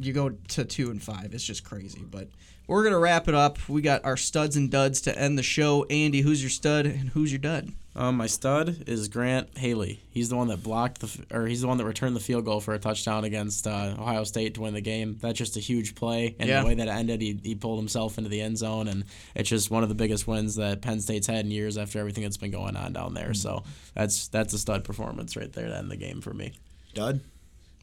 [0.00, 1.34] you go to two and five.
[1.34, 2.02] It's just crazy.
[2.08, 2.28] But
[2.66, 3.58] we're gonna wrap it up.
[3.68, 5.84] We got our studs and duds to end the show.
[5.84, 7.72] Andy, who's your stud and who's your dud?
[7.94, 10.02] Um, my stud is Grant Haley.
[10.10, 12.60] He's the one that blocked the, or he's the one that returned the field goal
[12.60, 15.16] for a touchdown against uh, Ohio State to win the game.
[15.18, 16.60] That's just a huge play, and Yeah.
[16.60, 19.04] the way that it ended, he, he pulled himself into the end zone, and
[19.34, 22.22] it's just one of the biggest wins that Penn State's had in years after everything
[22.24, 23.32] that's been going on down there.
[23.32, 23.62] So
[23.94, 26.52] that's that's a stud performance right there to end the game for me.
[26.92, 27.20] Dud.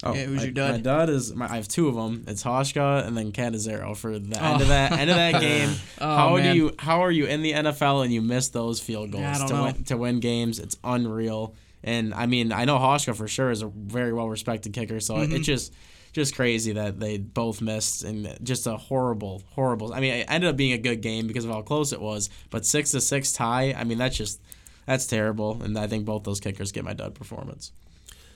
[0.03, 0.71] Oh, Yeah, who's my, your dud?
[0.71, 2.25] My dud is my, I have two of them.
[2.27, 4.61] It's Hauschka and then Catanzaro for the end Oh.
[4.61, 5.69] of that end of that game.
[5.99, 6.51] Oh, how man.
[6.53, 9.45] do you how are you in the NFL and you miss those field goals Yeah,
[9.47, 9.63] to know.
[9.63, 10.59] win to win games?
[10.59, 11.55] It's unreal.
[11.83, 15.15] And I mean, I know Hauschka for sure is a very well respected kicker, so
[15.15, 15.35] Mm-hmm.
[15.35, 15.73] it's just
[16.13, 19.93] just crazy that they both missed and just a horrible horrible.
[19.93, 22.29] I mean, it ended up being a good game because of how close it was,
[22.51, 24.39] but 6 to 6 tie, I mean, that's just
[24.85, 27.71] that's terrible and I think both those kickers get my dud performance.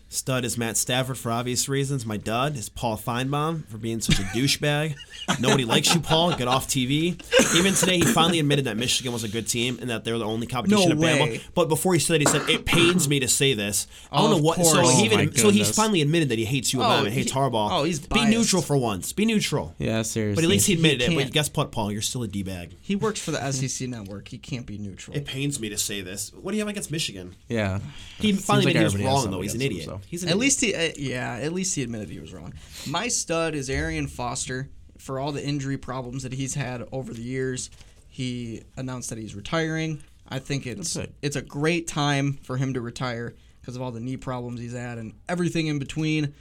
[0.09, 2.05] Stud is Matt Stafford for obvious reasons.
[2.05, 4.95] My dud is Paul Finebaum for being such a douchebag.
[5.41, 6.33] Nobody likes you, Paul.
[6.33, 7.19] Get off TV.
[7.57, 10.23] Even today, he finally admitted that Michigan was a good team and that they're the
[10.25, 11.37] only competition No at way.
[11.39, 11.41] Bama.
[11.53, 14.31] But before he said, it, he said, "It pains me to say this." I don't
[14.31, 14.65] Oh, know what.
[14.65, 17.13] So he Oh, even, my so he's finally admitted that he hates you, Oh, and
[17.13, 17.69] hates he- Harbaugh.
[17.71, 18.29] oh, he's biased.
[18.31, 19.11] be neutral for once.
[19.11, 19.75] Be neutral.
[19.77, 20.35] Yeah, seriously.
[20.41, 21.15] But at least he admitted it.
[21.15, 21.91] But guess what, Paul?
[21.91, 22.77] You're still a d bag.
[22.81, 24.29] He works for the SEC network.
[24.29, 25.17] He can't be neutral.
[25.17, 26.31] It pains me to say this.
[26.33, 27.35] What do you have against Michigan?
[27.49, 27.79] yeah.
[28.19, 29.41] He finally like admitted he was wrong, though.
[29.41, 29.89] He's an idiot.
[30.01, 30.07] So.
[30.07, 30.41] He's an At idiot.
[30.41, 32.53] least he, uh, yeah, at least he admitted he was wrong.
[32.87, 34.69] My stud is Arian Foster.
[34.97, 37.69] For all the injury problems that he's had over the years,
[38.09, 40.01] he announced that he's retiring.
[40.27, 41.13] I think it's it.
[41.21, 44.73] it's a great time for him to retire because of all the knee problems he's
[44.73, 46.33] had and everything in between.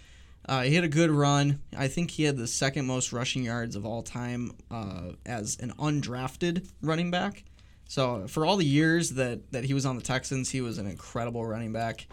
[0.48, 1.60] Uh, he had a good run.
[1.76, 5.72] I think he had the second most rushing yards of all time uh, as an
[5.78, 7.44] undrafted running back.
[7.88, 10.86] So for all the years that, that he was on the Texans, he was an
[10.86, 12.06] incredible running back.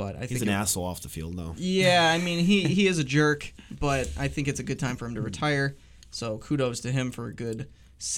[0.00, 1.54] But I He's think an it- asshole off the field, though.
[1.58, 4.96] yeah, I mean he he is a jerk, but I think it's a good time
[4.96, 5.76] for him to retire.
[6.10, 7.68] So kudos to him for a good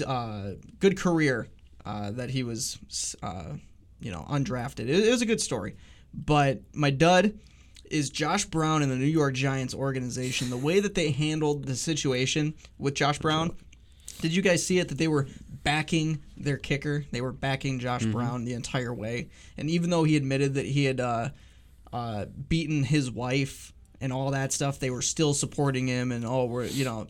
[0.06, 1.48] uh, good career
[1.84, 2.78] uh, that he was
[3.20, 3.54] uh,
[4.00, 4.80] you know undrafted.
[4.88, 5.74] It, it was a good story,
[6.14, 7.36] but my dud
[7.90, 10.50] is Josh Brown and the New York Giants organization.
[10.50, 13.56] The way that they handled the situation with Josh Brown.
[14.20, 15.26] Did you guys see it that they were
[15.64, 17.04] backing their kicker?
[17.10, 20.84] They were backing Josh Brown the entire way, and even though he admitted that he
[20.84, 21.30] had uh,
[21.92, 26.12] uh, beaten his wife and all that stuff, they were still supporting him.
[26.12, 27.06] And oh, we're you know,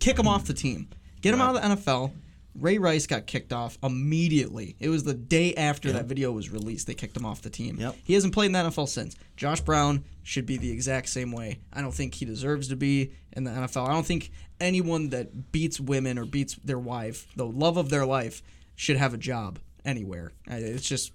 [0.00, 0.88] kick him off the team,
[1.20, 2.12] get him out of the NFL.
[2.54, 4.76] Ray Rice got kicked off immediately.
[4.78, 6.86] It was the day after that video was released.
[6.86, 7.76] They kicked him off the team.
[7.80, 7.96] Yep.
[8.04, 9.16] He hasn't played in the NFL since.
[9.36, 11.60] Josh Brown should be the exact same way.
[11.72, 13.88] I don't think he deserves to be in the NFL.
[13.88, 14.30] I don't think
[14.60, 18.42] anyone that beats women or beats their wife, the love of their life,
[18.76, 20.32] should have a job anywhere.
[20.46, 21.12] It's just,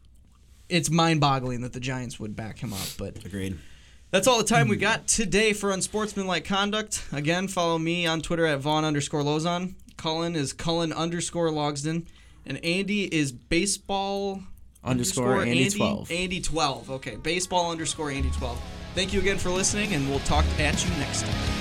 [0.70, 2.88] it's mind-boggling that the Giants would back him up.
[2.98, 3.58] But Agreed.
[4.12, 4.82] that's all the time we hmm.
[4.82, 7.06] got today for Unsportsmanlike Conduct.
[7.12, 9.76] Again, follow me on Twitter at Vaughn underscore Lozon.
[9.98, 12.06] Cullen is Cullen underscore Logsden.
[12.46, 14.42] And Andy is baseball
[14.84, 16.12] Underscore Andy 12.
[16.12, 16.92] Andy 12.
[16.92, 18.62] Okay, baseball underscore Andy 12.
[18.96, 21.57] Thank you again for listening, and we'll talk at you next time.